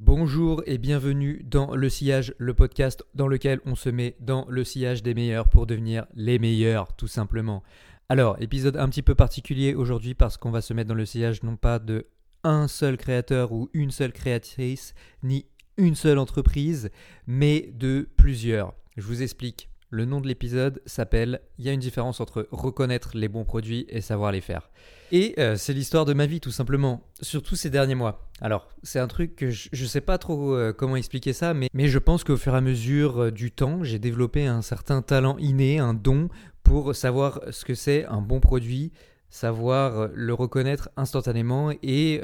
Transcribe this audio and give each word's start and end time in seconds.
Bonjour 0.00 0.62
et 0.66 0.78
bienvenue 0.78 1.42
dans 1.44 1.74
Le 1.74 1.88
Sillage, 1.88 2.32
le 2.38 2.54
podcast 2.54 3.04
dans 3.14 3.26
lequel 3.26 3.58
on 3.66 3.74
se 3.74 3.88
met 3.88 4.14
dans 4.20 4.46
le 4.48 4.62
sillage 4.62 5.02
des 5.02 5.12
meilleurs 5.12 5.48
pour 5.48 5.66
devenir 5.66 6.06
les 6.14 6.38
meilleurs, 6.38 6.94
tout 6.94 7.08
simplement. 7.08 7.64
Alors, 8.08 8.40
épisode 8.40 8.76
un 8.76 8.88
petit 8.88 9.02
peu 9.02 9.16
particulier 9.16 9.74
aujourd'hui 9.74 10.14
parce 10.14 10.36
qu'on 10.36 10.52
va 10.52 10.60
se 10.60 10.72
mettre 10.72 10.88
dans 10.88 10.94
le 10.94 11.04
sillage 11.04 11.42
non 11.42 11.56
pas 11.56 11.80
de 11.80 12.06
un 12.44 12.68
seul 12.68 12.96
créateur 12.96 13.50
ou 13.50 13.70
une 13.72 13.90
seule 13.90 14.12
créatrice, 14.12 14.94
ni 15.24 15.46
une 15.76 15.96
seule 15.96 16.18
entreprise, 16.18 16.90
mais 17.26 17.72
de 17.74 18.08
plusieurs. 18.16 18.74
Je 18.96 19.02
vous 19.02 19.24
explique. 19.24 19.68
Le 19.90 20.04
nom 20.04 20.20
de 20.20 20.28
l'épisode 20.28 20.82
s'appelle 20.84 21.40
Il 21.58 21.64
y 21.64 21.70
a 21.70 21.72
une 21.72 21.80
différence 21.80 22.20
entre 22.20 22.46
reconnaître 22.50 23.12
les 23.14 23.28
bons 23.28 23.44
produits 23.44 23.86
et 23.88 24.02
savoir 24.02 24.32
les 24.32 24.42
faire. 24.42 24.68
Et 25.12 25.34
euh, 25.38 25.56
c'est 25.56 25.72
l'histoire 25.72 26.04
de 26.04 26.12
ma 26.12 26.26
vie 26.26 26.40
tout 26.40 26.50
simplement, 26.50 27.02
surtout 27.22 27.56
ces 27.56 27.70
derniers 27.70 27.94
mois. 27.94 28.28
Alors, 28.42 28.68
c'est 28.82 28.98
un 28.98 29.06
truc 29.06 29.34
que 29.34 29.48
je 29.48 29.70
ne 29.72 29.88
sais 29.88 30.02
pas 30.02 30.18
trop 30.18 30.54
euh, 30.54 30.74
comment 30.74 30.96
expliquer 30.96 31.32
ça, 31.32 31.54
mais, 31.54 31.70
je 31.74 31.98
pense 31.98 32.22
qu'au 32.22 32.36
fur 32.36 32.52
et 32.52 32.58
à 32.58 32.60
mesure 32.60 33.24
euh, 33.24 33.30
du 33.30 33.50
temps, 33.50 33.82
j'ai 33.82 33.98
développé 33.98 34.44
un 34.44 34.60
certain 34.60 35.00
talent 35.00 35.38
inné, 35.38 35.78
un 35.78 35.94
don 35.94 36.28
pour 36.62 36.94
savoir 36.94 37.40
ce 37.50 37.64
que 37.64 37.74
c'est 37.74 38.04
un 38.04 38.20
bon 38.20 38.40
produit, 38.40 38.92
savoir 39.30 40.10
le 40.12 40.34
reconnaître 40.34 40.90
instantanément 40.98 41.70
et 41.82 42.20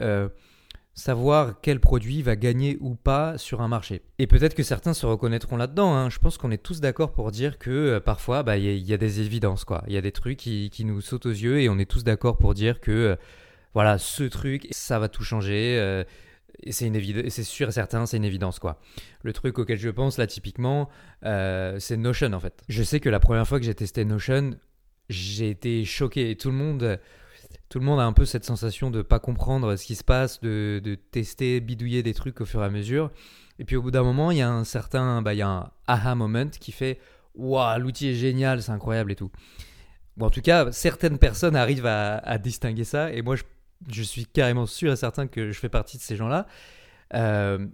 savoir 0.95 1.61
quel 1.61 1.81
produit 1.81 2.23
va 2.23 2.37
gagner 2.37 2.79
ou 2.81 2.95
pas 2.95 3.37
sur 3.37 3.61
un 3.61 3.69
marché. 3.69 4.03
Et 4.19 4.27
peut-être 4.27 4.55
que 4.55 4.63
certains 4.63 4.95
se 4.95 5.05
reconnaîtront 5.07 5.57
là-dedans. 5.57 5.93
Hein. 5.95 6.09
Je 6.09 6.19
pense 6.19 6.39
qu'on 6.39 6.53
est 6.53 6.63
tous 6.63 6.81
d'accord 6.81 7.13
pour 7.13 7.33
dire 7.33 7.59
que 7.59 7.71
euh, 7.71 8.01
parfois, 8.01 8.43
bah, 8.43 8.57
il 8.57 8.79
y, 8.79 8.95
a 8.95 8.97
des 8.97 9.21
évidences, 9.21 9.65
quoi. 9.65 9.83
Il 9.89 9.93
y 9.93 9.97
a 9.97 10.01
des 10.01 10.13
trucs 10.13 10.39
qui, 10.39 10.85
nous 10.85 11.01
sautent 11.01 11.27
aux 11.27 11.31
yeux 11.31 11.61
et 11.61 11.69
on 11.69 11.79
est 11.79 11.91
tous 11.91 12.05
d'accord 12.05 12.39
pour 12.39 12.55
dire 12.55 12.81
que, 12.81 12.93
euh, 12.93 13.17
voilà, 13.75 13.99
ce 13.99 14.23
truc, 14.25 14.69
ça 14.71 14.99
va 14.99 15.09
tout 15.09 15.25
changer. 15.25 15.77
Euh, 15.79 16.05
c'est 16.71 16.91
c'est 17.29 17.43
sûr 17.43 17.69
et 17.69 17.73
certain, 17.73 18.07
c'est 18.07 18.17
une 18.17 18.25
évidence 18.25 18.61
quoi. 18.61 18.81
Le 19.23 19.33
truc 19.33 19.59
auquel 19.59 19.77
je 19.77 19.91
pense 19.91 20.19
là 20.19 20.27
typiquement, 20.29 20.89
c'est 21.23 21.97
Notion 21.97 22.33
en 22.33 22.41
fait. 22.41 22.63
Je 22.69 22.83
sais 22.85 23.01
que 23.01 23.09
la 23.09 23.19
première 23.19 23.47
fois 23.47 23.59
que 23.59 23.67
j'ai 23.67 23.75
testé 23.75 24.05
Notion, 24.05 24.53
j'ai 25.09 25.51
été 25.51 25.85
choqué 25.85 26.37
tout 26.37 26.51
le 26.51 26.57
monde 26.57 27.01
tout 27.75 27.81
le 27.81 27.87
monde 27.87 27.99
a 27.99 28.05
un 28.05 28.13
peu 28.13 28.25
cette 28.25 28.45
sensation 28.45 28.93
de 28.93 29.03
pas 29.03 29.19
comprendre 29.19 29.75
ce 29.75 29.85
qui 29.85 29.97
se 29.97 30.05
passe, 30.05 30.41
de, 30.41 30.97
tester, 31.11 31.59
bidouiller 31.59 32.05
des 32.05 32.15
trucs 32.15 32.41
au 32.41 32.45
fur 32.45 32.63
et 32.63 32.67
à 32.67 32.71
mesure. 32.71 33.11
Et 33.59 33.65
puis 33.65 33.75
au 33.75 33.83
bout 33.83 33.91
d'un 33.91 34.05
moment, 34.05 34.31
il 34.31 34.39
y 34.39 34.43
a 34.43 34.49
un 34.49 34.63
certain, 34.63 35.23
bah, 35.23 35.35
il 35.35 35.39
y 35.39 35.43
a 35.43 35.49
un 35.49 35.73
aha 35.89 36.15
moment 36.15 36.47
qui 36.51 36.71
fait 36.71 37.01
waouh, 37.35 37.81
l'outil 37.81 38.11
est 38.11 38.15
génial, 38.15 38.63
c'est 38.63 38.71
incroyable 38.71 39.11
et 39.11 39.17
tout. 39.17 39.33
Bon, 40.17 40.27
en 40.27 40.31
tout 40.31 40.41
cas, 40.41 40.71
certaines 40.71 41.19
personnes 41.19 41.57
arrivent 41.57 41.85
à, 41.85 42.39
distinguer 42.39 42.85
ça, 42.85 43.13
et 43.13 43.23
moi, 43.23 43.35
je, 43.89 44.03
suis 44.05 44.25
carrément 44.25 44.67
sûr 44.67 44.93
et 44.93 44.97
certain 44.97 45.27
que 45.27 45.51
je 45.51 45.59
fais 45.59 45.69
partie 45.69 45.97
de 45.97 46.03
ces 46.03 46.15
gens-là, 46.15 46.47
euh, 47.15 47.67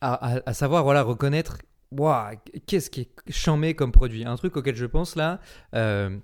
à, 0.00 0.52
savoir 0.52 0.84
voilà 0.84 1.02
reconnaître 1.02 1.58
waouh, 1.90 2.36
qu'est-ce 2.68 2.88
qui 2.88 3.00
est 3.00 3.32
chamé 3.32 3.74
comme 3.74 3.90
produit. 3.90 4.24
Un 4.24 4.36
truc 4.36 4.56
auquel 4.56 4.76
je 4.76 4.86
pense 4.86 5.16
là. 5.16 5.40
Euh, 5.74 6.16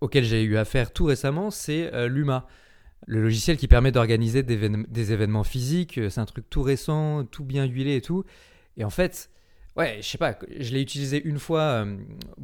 auquel 0.00 0.24
j'ai 0.24 0.42
eu 0.42 0.56
affaire 0.56 0.92
tout 0.92 1.04
récemment, 1.04 1.50
c'est 1.50 1.92
euh, 1.94 2.08
Luma. 2.08 2.46
Le 3.06 3.22
logiciel 3.22 3.56
qui 3.56 3.68
permet 3.68 3.92
d'organiser 3.92 4.42
des, 4.42 5.12
événements 5.12 5.44
physiques, 5.44 5.98
euh, 5.98 6.10
c'est 6.10 6.20
un 6.20 6.26
truc 6.26 6.50
tout 6.50 6.62
récent, 6.62 7.24
tout 7.24 7.44
bien 7.44 7.64
huilé 7.64 7.96
et 7.96 8.00
tout. 8.00 8.24
Et 8.76 8.84
en 8.84 8.90
fait, 8.90 9.30
Ouais, 9.78 9.98
je 10.00 10.08
sais 10.08 10.18
pas, 10.18 10.36
je 10.58 10.72
l'ai 10.72 10.82
utilisé 10.82 11.22
une 11.24 11.38
fois 11.38 11.60
euh, 11.60 11.96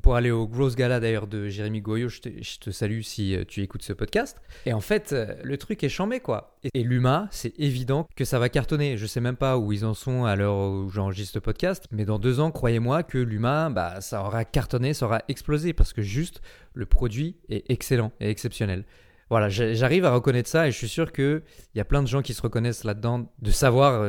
pour 0.02 0.14
aller 0.14 0.30
au 0.30 0.46
Gross 0.46 0.76
Gala 0.76 1.00
d'ailleurs 1.00 1.26
de 1.26 1.48
Jérémy 1.48 1.80
Goyot. 1.80 2.08
Je 2.08 2.20
te, 2.60 2.70
salue 2.70 3.00
si 3.00 3.34
euh, 3.34 3.42
tu 3.44 3.60
écoutes 3.60 3.82
ce 3.82 3.92
podcast. 3.92 4.40
Et 4.66 4.72
en 4.72 4.80
fait, 4.80 5.12
euh, 5.12 5.34
le 5.42 5.58
truc 5.58 5.82
est 5.82 5.88
chambé 5.88 6.20
quoi. 6.20 6.56
Et, 6.72 6.84
l'UMA, 6.84 7.26
c'est 7.32 7.58
évident 7.58 8.06
que 8.14 8.24
ça 8.24 8.38
va 8.38 8.48
cartonner. 8.48 8.96
Je 8.96 9.06
sais 9.06 9.20
même 9.20 9.34
pas 9.34 9.58
où 9.58 9.72
ils 9.72 9.84
en 9.84 9.94
sont 9.94 10.24
à 10.24 10.36
l'heure 10.36 10.54
où 10.54 10.88
j'enregistre 10.90 11.32
ce 11.32 11.38
podcast, 11.40 11.86
mais 11.90 12.04
dans 12.04 12.20
deux 12.20 12.38
ans, 12.38 12.52
croyez-moi 12.52 13.02
que 13.02 13.18
l'UMA, 13.18 13.68
bah, 13.70 14.00
ça 14.00 14.22
aura 14.22 14.44
cartonné, 14.44 14.94
ça 14.94 15.06
aura 15.06 15.22
explosé 15.26 15.72
parce 15.72 15.92
que 15.92 16.02
juste 16.02 16.40
le 16.72 16.86
produit 16.86 17.34
est 17.48 17.68
excellent 17.68 18.12
et 18.20 18.30
exceptionnel. 18.30 18.84
Voilà, 19.28 19.48
j'arrive 19.48 20.04
à 20.04 20.12
reconnaître 20.12 20.48
ça 20.48 20.68
et 20.68 20.70
je 20.70 20.76
suis 20.76 20.88
sûr 20.88 21.10
qu'il 21.10 21.42
y 21.74 21.80
a 21.80 21.84
plein 21.84 22.02
de 22.02 22.06
gens 22.06 22.22
qui 22.22 22.32
se 22.32 22.42
reconnaissent 22.42 22.84
là-dedans 22.84 23.28
de 23.42 23.50
savoir 23.50 24.06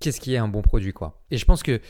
qu'est-ce 0.00 0.20
qui 0.20 0.34
est 0.34 0.38
un 0.38 0.48
bon 0.48 0.60
produit 0.60 0.92
quoi. 0.92 1.22
Et 1.30 1.38
je 1.38 1.44
pense 1.46 1.62
que 1.62 1.80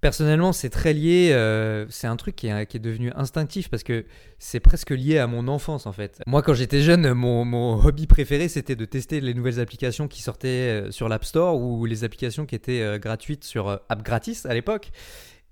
Personnellement, 0.00 0.54
c'est 0.54 0.70
très 0.70 0.94
lié, 0.94 1.30
euh, 1.32 1.84
c'est 1.90 2.06
un 2.06 2.16
truc 2.16 2.34
qui 2.34 2.46
est, 2.46 2.78
devenu 2.78 3.12
instinctif 3.14 3.68
parce 3.68 3.82
que 3.82 4.06
c'est 4.38 4.60
presque 4.60 4.90
lié 4.90 5.18
à 5.18 5.26
mon 5.26 5.46
enfance 5.46 5.84
en 5.84 5.92
fait. 5.92 6.22
Moi 6.26 6.40
quand 6.40 6.54
j'étais 6.54 6.80
jeune, 6.80 7.12
mon, 7.12 7.74
hobby 7.84 8.06
préféré 8.06 8.48
c'était 8.48 8.76
de 8.76 8.86
tester 8.86 9.20
les 9.20 9.34
nouvelles 9.34 9.60
applications 9.60 10.08
qui 10.08 10.22
sortaient 10.22 10.48
euh, 10.48 10.90
sur 10.90 11.10
l'App 11.10 11.24
Store 11.24 11.60
ou 11.60 11.84
les 11.84 12.02
applications 12.04 12.46
qui 12.46 12.54
étaient 12.54 12.80
euh, 12.80 12.98
gratuites 12.98 13.44
sur 13.44 13.68
App 13.68 14.02
Gratis 14.02 14.46
à 14.46 14.54
l'époque. 14.54 14.90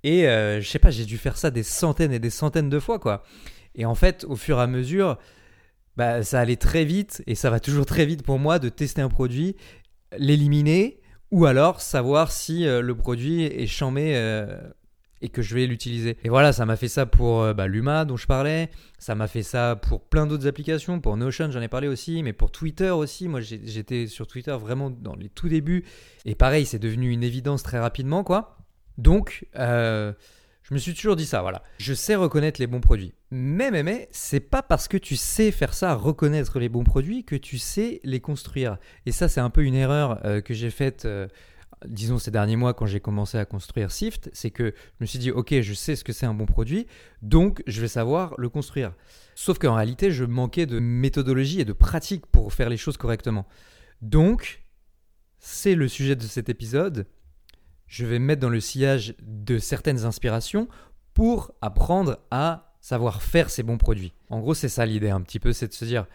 Et 0.02 0.22
je 0.22 0.66
sais 0.66 0.78
pas, 0.78 0.90
j'ai 0.90 1.04
dû 1.04 1.18
faire 1.18 1.36
ça 1.36 1.50
des 1.50 1.64
centaines 1.64 2.12
et 2.12 2.20
des 2.20 2.30
centaines 2.30 2.70
de 2.70 2.78
fois 2.78 2.98
quoi. 2.98 3.24
Et 3.74 3.84
en 3.84 3.96
fait, 3.96 4.24
au 4.28 4.36
fur 4.36 4.58
et 4.58 4.62
à 4.62 4.66
mesure, 4.66 5.18
bah, 5.96 6.22
ça 6.22 6.38
allait 6.40 6.56
très 6.56 6.84
vite 6.84 7.22
et 7.26 7.34
ça 7.34 7.50
va 7.50 7.58
toujours 7.58 7.84
très 7.84 8.06
vite 8.06 8.22
pour 8.22 8.38
moi 8.38 8.60
de 8.60 8.68
tester 8.68 9.02
un 9.02 9.08
produit, 9.08 9.56
l'éliminer 10.16 11.00
ou 11.30 11.46
alors 11.46 11.80
savoir 11.80 12.32
si 12.32 12.66
euh, 12.66 12.80
le 12.80 12.94
produit 12.94 13.42
est 13.44 13.66
chambé 13.66 14.12
euh, 14.16 14.58
et 15.20 15.28
que 15.28 15.42
je 15.42 15.54
vais 15.54 15.66
l'utiliser. 15.66 16.16
Et 16.24 16.28
voilà, 16.28 16.52
ça 16.52 16.64
m'a 16.64 16.76
fait 16.76 16.88
ça 16.88 17.06
pour 17.06 17.42
euh, 17.42 17.54
bah, 17.54 17.66
Luma 17.66 18.04
dont 18.04 18.16
je 18.16 18.26
parlais, 18.26 18.70
ça 18.98 19.14
m'a 19.14 19.26
fait 19.26 19.42
ça 19.42 19.76
pour 19.76 20.00
plein 20.02 20.26
d'autres 20.26 20.46
applications, 20.46 21.00
pour 21.00 21.16
Notion 21.16 21.50
j'en 21.50 21.60
ai 21.60 21.68
parlé 21.68 21.88
aussi, 21.88 22.22
mais 22.22 22.32
pour 22.32 22.50
Twitter 22.50 22.90
aussi, 22.90 23.28
moi 23.28 23.40
j'étais 23.40 24.06
sur 24.06 24.26
Twitter 24.26 24.56
vraiment 24.58 24.90
dans 24.90 25.14
les 25.14 25.28
tout 25.28 25.48
débuts, 25.48 25.84
et 26.24 26.34
pareil, 26.34 26.66
c'est 26.66 26.78
devenu 26.78 27.10
une 27.10 27.22
évidence 27.22 27.62
très 27.62 27.78
rapidement, 27.78 28.24
quoi. 28.24 28.56
Donc, 28.96 29.46
je 30.68 30.74
me 30.74 30.78
suis 30.78 30.92
toujours 30.92 31.16
dit 31.16 31.24
ça, 31.24 31.40
voilà. 31.40 31.62
Je 31.78 31.94
sais 31.94 32.14
reconnaître 32.14 32.60
les 32.60 32.66
bons 32.66 32.82
produits. 32.82 33.14
Mais, 33.30 33.70
mais, 33.70 33.82
mais, 33.82 34.06
c'est 34.12 34.40
pas 34.40 34.62
parce 34.62 34.86
que 34.86 34.98
tu 34.98 35.16
sais 35.16 35.50
faire 35.50 35.72
ça, 35.72 35.94
reconnaître 35.94 36.58
les 36.58 36.68
bons 36.68 36.84
produits, 36.84 37.24
que 37.24 37.36
tu 37.36 37.56
sais 37.56 38.00
les 38.04 38.20
construire. 38.20 38.76
Et 39.06 39.12
ça, 39.12 39.28
c'est 39.28 39.40
un 39.40 39.48
peu 39.48 39.64
une 39.64 39.74
erreur 39.74 40.20
euh, 40.26 40.42
que 40.42 40.52
j'ai 40.52 40.68
faite, 40.68 41.06
euh, 41.06 41.26
disons, 41.86 42.18
ces 42.18 42.30
derniers 42.30 42.56
mois 42.56 42.74
quand 42.74 42.84
j'ai 42.84 43.00
commencé 43.00 43.38
à 43.38 43.46
construire 43.46 43.90
Sift. 43.90 44.28
C'est 44.34 44.50
que 44.50 44.74
je 44.76 44.96
me 45.00 45.06
suis 45.06 45.18
dit, 45.18 45.30
ok, 45.30 45.58
je 45.58 45.72
sais 45.72 45.96
ce 45.96 46.04
que 46.04 46.12
c'est 46.12 46.26
un 46.26 46.34
bon 46.34 46.44
produit, 46.44 46.86
donc 47.22 47.62
je 47.66 47.80
vais 47.80 47.88
savoir 47.88 48.34
le 48.36 48.50
construire. 48.50 48.92
Sauf 49.34 49.58
qu'en 49.58 49.74
réalité, 49.74 50.10
je 50.10 50.26
manquais 50.26 50.66
de 50.66 50.80
méthodologie 50.80 51.60
et 51.60 51.64
de 51.64 51.72
pratique 51.72 52.26
pour 52.26 52.52
faire 52.52 52.68
les 52.68 52.76
choses 52.76 52.98
correctement. 52.98 53.46
Donc, 54.02 54.62
c'est 55.38 55.74
le 55.74 55.88
sujet 55.88 56.14
de 56.14 56.24
cet 56.24 56.50
épisode 56.50 57.06
je 57.88 58.06
vais 58.06 58.18
mettre 58.18 58.40
dans 58.40 58.48
le 58.48 58.60
sillage 58.60 59.14
de 59.22 59.58
certaines 59.58 60.04
inspirations 60.04 60.68
pour 61.14 61.52
apprendre 61.60 62.20
à 62.30 62.76
savoir 62.80 63.22
faire 63.22 63.50
ces 63.50 63.62
bons 63.62 63.78
produits. 63.78 64.12
En 64.30 64.38
gros, 64.40 64.54
c'est 64.54 64.68
ça 64.68 64.86
l'idée 64.86 65.10
un 65.10 65.20
petit 65.20 65.40
peu, 65.40 65.52
c'est 65.52 65.68
de 65.68 65.74
se 65.74 65.84
dire, 65.84 66.06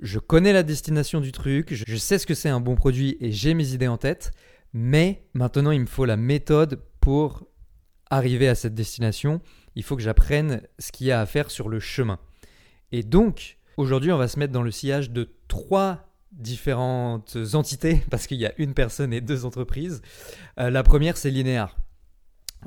je 0.00 0.18
connais 0.18 0.52
la 0.52 0.62
destination 0.62 1.20
du 1.20 1.32
truc, 1.32 1.74
je 1.74 1.96
sais 1.96 2.18
ce 2.18 2.26
que 2.26 2.34
c'est 2.34 2.48
un 2.48 2.60
bon 2.60 2.76
produit 2.76 3.16
et 3.20 3.32
j'ai 3.32 3.54
mes 3.54 3.72
idées 3.72 3.88
en 3.88 3.98
tête, 3.98 4.30
mais 4.72 5.26
maintenant 5.34 5.72
il 5.72 5.80
me 5.80 5.86
faut 5.86 6.04
la 6.04 6.16
méthode 6.16 6.80
pour 7.00 7.46
arriver 8.08 8.48
à 8.48 8.54
cette 8.54 8.74
destination. 8.74 9.40
Il 9.74 9.82
faut 9.82 9.96
que 9.96 10.02
j'apprenne 10.02 10.62
ce 10.78 10.92
qu'il 10.92 11.06
y 11.06 11.12
a 11.12 11.20
à 11.20 11.26
faire 11.26 11.50
sur 11.50 11.68
le 11.68 11.80
chemin. 11.80 12.18
Et 12.92 13.02
donc, 13.02 13.56
aujourd'hui, 13.78 14.12
on 14.12 14.18
va 14.18 14.28
se 14.28 14.38
mettre 14.38 14.52
dans 14.52 14.62
le 14.62 14.70
sillage 14.70 15.10
de 15.10 15.30
trois 15.48 16.11
différentes 16.32 17.36
entités, 17.54 18.02
parce 18.10 18.26
qu'il 18.26 18.38
y 18.38 18.46
a 18.46 18.52
une 18.58 18.74
personne 18.74 19.12
et 19.12 19.20
deux 19.20 19.44
entreprises. 19.44 20.02
Euh, 20.58 20.70
la 20.70 20.82
première, 20.82 21.16
c'est 21.16 21.30
Linéar. 21.30 21.76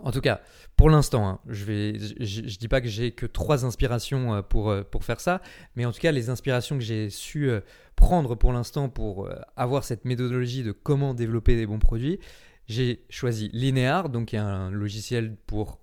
En 0.03 0.11
tout 0.11 0.19
cas, 0.19 0.41
pour 0.75 0.89
l'instant, 0.89 1.27
hein, 1.27 1.39
je 1.47 1.71
ne 1.71 2.25
je, 2.25 2.57
dis 2.57 2.67
pas 2.67 2.81
que 2.81 2.87
j'ai 2.89 3.11
que 3.11 3.25
trois 3.25 3.63
inspirations 3.63 4.35
euh, 4.35 4.41
pour, 4.41 4.69
euh, 4.69 4.83
pour 4.83 5.05
faire 5.05 5.21
ça, 5.21 5.41
mais 5.75 5.85
en 5.85 5.93
tout 5.93 6.01
cas, 6.01 6.11
les 6.11 6.29
inspirations 6.29 6.77
que 6.77 6.83
j'ai 6.83 7.09
su 7.09 7.49
prendre 7.95 8.35
pour 8.35 8.51
l'instant 8.51 8.89
pour 8.89 9.29
avoir 9.55 9.85
cette 9.85 10.03
méthodologie 10.03 10.63
de 10.63 10.73
comment 10.73 11.13
développer 11.13 11.55
des 11.55 11.65
bons 11.65 11.79
produits, 11.79 12.19
j'ai 12.67 13.05
choisi 13.09 13.49
Linéar, 13.53 14.09
donc 14.09 14.29
qui 14.29 14.35
est 14.35 14.39
un 14.39 14.69
logiciel 14.69 15.37
pour 15.47 15.79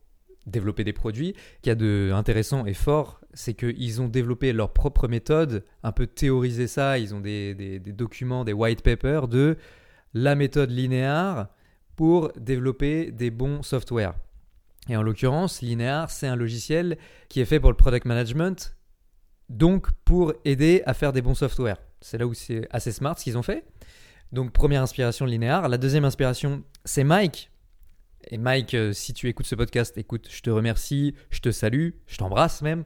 développer 0.46 0.84
des 0.84 0.92
produits. 0.92 1.34
qui 1.62 1.70
a 1.70 1.74
de 1.74 2.10
intéressant 2.12 2.66
et 2.66 2.74
fort, 2.74 3.20
c'est 3.34 3.54
qu'ils 3.54 4.00
ont 4.02 4.08
développé 4.08 4.52
leur 4.52 4.72
propre 4.72 5.08
méthode, 5.08 5.64
un 5.82 5.92
peu 5.92 6.06
théorisé 6.06 6.66
ça, 6.66 6.98
ils 6.98 7.14
ont 7.14 7.20
des, 7.20 7.80
documents, 7.86 8.44
des 8.44 8.52
white 8.52 8.82
papers 8.82 9.28
de 9.28 9.56
la 10.14 10.34
méthode 10.34 10.70
linéaire 10.70 11.48
pour 11.96 12.32
développer 12.36 13.10
des 13.10 13.30
bons 13.30 13.62
softwares. 13.62 14.14
Et 14.88 14.96
en 14.96 15.02
l'occurrence, 15.02 15.62
Linear, 15.62 16.10
c'est 16.10 16.26
un 16.26 16.36
logiciel 16.36 16.98
qui 17.28 17.40
est 17.40 17.44
fait 17.44 17.60
pour 17.60 17.70
le 17.70 17.76
product 17.76 18.04
management, 18.04 18.76
donc 19.48 19.90
pour 20.04 20.34
aider 20.44 20.82
à 20.86 20.94
faire 20.94 21.12
des 21.12 21.22
bons 21.22 21.34
softwares. 21.34 21.78
C'est 22.00 22.18
là 22.18 22.26
où 22.26 22.34
c'est 22.34 22.66
assez 22.70 22.90
smart 22.90 23.16
ce 23.16 23.24
qu'ils 23.24 23.38
ont 23.38 23.42
fait. 23.42 23.64
Donc 24.32 24.52
première 24.52 24.82
inspiration 24.82 25.24
Linear. 25.24 25.68
La 25.68 25.78
deuxième 25.78 26.04
inspiration, 26.04 26.64
c'est 26.84 27.04
Mike, 27.04 27.51
et 28.30 28.38
Mike, 28.38 28.74
euh, 28.74 28.92
si 28.92 29.12
tu 29.12 29.28
écoutes 29.28 29.46
ce 29.46 29.54
podcast, 29.54 29.96
écoute, 29.98 30.28
je 30.30 30.42
te 30.42 30.50
remercie, 30.50 31.14
je 31.30 31.40
te 31.40 31.50
salue, 31.50 31.90
je 32.06 32.16
t'embrasse 32.16 32.62
même. 32.62 32.84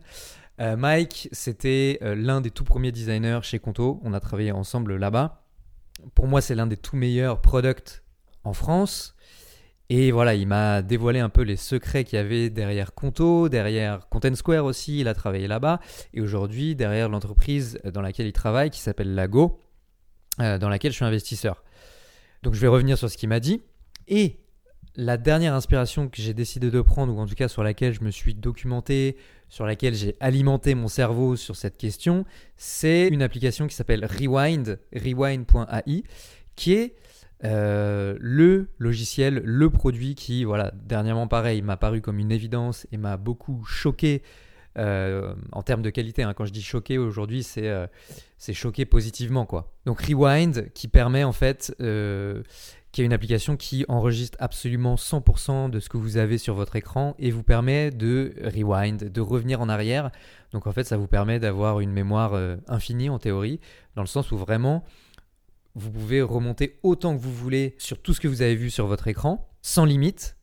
Euh, 0.61 0.77
Mike, 0.77 1.29
c'était 1.33 1.99
euh, 2.03 2.15
l'un 2.15 2.41
des 2.41 2.51
tout 2.51 2.65
premiers 2.65 2.93
designers 2.93 3.41
chez 3.43 3.59
Conto. 3.59 4.01
On 4.03 4.15
a 4.15 4.21
travaillé 4.21 4.53
ensemble 4.53 4.97
là-bas. 4.97 5.45
Pour 6.15 6.27
moi, 6.27 6.41
c'est 6.41 6.55
l'un 6.55 6.67
des 6.67 6.77
tout 6.77 6.97
meilleurs 6.97 7.41
products 7.41 8.03
en 8.45 8.53
France. 8.53 9.15
Et 9.89 10.11
voilà, 10.11 10.35
il 10.35 10.49
m'a 10.49 10.83
dévoilé 10.83 11.21
un 11.21 11.29
peu 11.29 11.43
les 11.43 11.57
secrets 11.57 12.05
qu'il 12.05 12.17
y 12.17 12.21
avait 12.21 12.51
derrière 12.51 12.93
Conto, 12.95 13.49
derrière 13.49 14.09
Content 14.09 14.35
Square 14.35 14.65
aussi, 14.65 15.01
il 15.01 15.09
a 15.09 15.15
travaillé 15.15 15.47
là-bas. 15.47 15.79
Et 16.13 16.21
aujourd'hui, 16.21 16.75
derrière 16.75 17.09
l'entreprise 17.09 17.79
dans 17.85 18.01
laquelle 18.01 18.27
il 18.27 18.33
travaille, 18.33 18.71
qui 18.71 18.81
s'appelle 18.81 19.15
Lago, 19.15 19.61
dans 20.39 20.69
laquelle 20.69 20.91
je 20.91 20.97
suis 20.97 21.05
investisseur. 21.05 21.63
Donc 22.43 22.55
je 22.55 22.61
vais 22.61 22.67
revenir 22.67 22.99
sur 22.99 23.09
ce 23.09 23.17
qu'il 23.17 23.29
m'a 23.29 23.39
dit. 23.39 23.63
Et 24.09 24.41
la 24.97 25.17
dernière 25.17 25.55
inspiration 25.55 26.09
que 26.09 26.21
j'ai 26.21 26.35
décidé 26.35 26.71
de 26.71 26.81
prendre, 26.81 27.15
ou 27.15 27.19
en 27.19 27.27
tout 27.27 27.35
cas 27.35 27.49
sur 27.49 27.63
laquelle 27.63 27.93
je 27.93 28.03
me 28.03 28.11
suis 28.11 28.35
documenté, 28.35 29.17
sur 29.49 29.67
laquelle 29.67 29.95
j'ai 29.95 30.17
alimenté 30.21 30.75
mon 30.75 30.89
cerveau 30.89 31.37
sur 31.37 31.57
cette 31.57 31.77
question, 31.77 32.25
c'est 32.57 33.09
une 33.09 33.23
application 33.23 33.67
qui 33.67 33.75
s'appelle 33.75 34.05
Rewind, 34.05 34.79
rewind.ai, 34.95 36.05
qui 36.57 36.73
est 36.73 36.95
euh, 37.45 38.17
le 38.19 38.69
logiciel, 38.79 39.43
le 39.45 39.71
produit 39.71 40.15
qui, 40.15 40.45
voilà, 40.45 40.73
dernièrement 40.75 41.29
pareil, 41.29 41.61
m'a 41.61 41.77
paru 41.77 42.01
comme 42.01 42.19
une 42.19 42.33
évidence 42.33 42.87
et 42.93 42.97
m'a 42.97 43.19
beaucoup 43.19 43.63
choqué 43.67 44.23
euh, 44.79 45.35
en 45.53 45.63
termes 45.63 45.83
de 45.83 45.91
qualité. 45.91 46.23
Hein. 46.23 46.33
Quand 46.35 46.47
je 46.47 46.53
dis 46.53 46.63
choqué 46.63 46.97
aujourd'hui, 46.97 47.43
c'est 47.43 47.69
euh, 47.69 47.87
c'est 48.39 48.55
choqué 48.55 48.87
positivement, 48.87 49.45
quoi. 49.45 49.73
Donc 49.85 50.01
Rewind 50.01 50.71
qui 50.73 50.89
permet 50.89 51.25
en 51.25 51.33
fait 51.33 51.75
qui 52.97 53.03
est 53.03 53.05
une 53.05 53.13
application 53.13 53.59
qui 53.59 53.85
enregistre 53.89 54.39
absolument 54.41 54.95
100% 54.95 55.69
de 55.69 55.81
ce 55.81 55.91
que 55.91 55.99
vous 55.99 56.17
avez 56.17 56.39
sur 56.39 56.55
votre 56.55 56.77
écran 56.77 57.15
et 57.19 57.31
vous 57.31 57.43
permet 57.43 57.91
de 57.91 58.33
rewind, 58.43 59.13
de 59.13 59.21
revenir 59.21 59.61
en 59.61 59.69
arrière. 59.69 60.11
Donc 60.53 60.67
en 60.67 60.73
fait, 60.73 60.85
ça 60.85 60.97
vous 60.97 61.07
permet 61.07 61.39
d'avoir 61.39 61.81
une 61.81 61.93
mémoire 61.93 62.33
euh, 62.33 62.57
infinie 62.69 63.11
en 63.11 63.19
théorie, 63.19 63.61
dans 63.97 64.01
le 64.01 64.07
sens 64.07 64.33
où 64.33 64.39
vraiment, 64.39 64.83
vous 65.75 65.91
pouvez 65.91 66.23
remonter 66.23 66.79
autant 66.83 67.15
que 67.15 67.21
vous 67.21 67.35
voulez 67.35 67.75
sur 67.77 68.01
tout 68.01 68.15
ce 68.15 68.21
que 68.21 68.29
vous 68.29 68.41
avez 68.41 68.55
vu 68.55 68.71
sur 68.71 68.87
votre 68.87 69.09
écran, 69.09 69.47
sans 69.61 69.85
limite. 69.85 70.39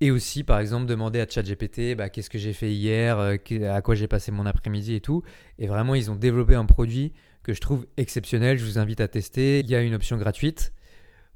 Et 0.00 0.10
aussi, 0.10 0.42
par 0.42 0.58
exemple, 0.58 0.86
demander 0.86 1.20
à 1.20 1.28
ChatGPT 1.28 1.94
bah, 1.98 2.08
qu'est-ce 2.08 2.30
que 2.30 2.38
j'ai 2.38 2.54
fait 2.54 2.72
hier, 2.72 3.18
euh, 3.18 3.36
à 3.70 3.82
quoi 3.82 3.94
j'ai 3.94 4.08
passé 4.08 4.32
mon 4.32 4.46
après-midi 4.46 4.94
et 4.94 5.00
tout. 5.02 5.22
Et 5.58 5.66
vraiment, 5.66 5.94
ils 5.94 6.10
ont 6.10 6.16
développé 6.16 6.54
un 6.54 6.64
produit 6.64 7.12
que 7.42 7.52
je 7.52 7.60
trouve 7.60 7.86
exceptionnel. 7.98 8.56
Je 8.56 8.64
vous 8.64 8.78
invite 8.78 9.02
à 9.02 9.08
tester. 9.08 9.60
Il 9.60 9.68
y 9.68 9.74
a 9.74 9.82
une 9.82 9.92
option 9.92 10.16
gratuite. 10.16 10.72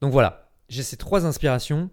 Donc 0.00 0.10
voilà, 0.10 0.43
j'ai 0.74 0.82
ces 0.82 0.96
trois 0.96 1.24
inspirations. 1.24 1.90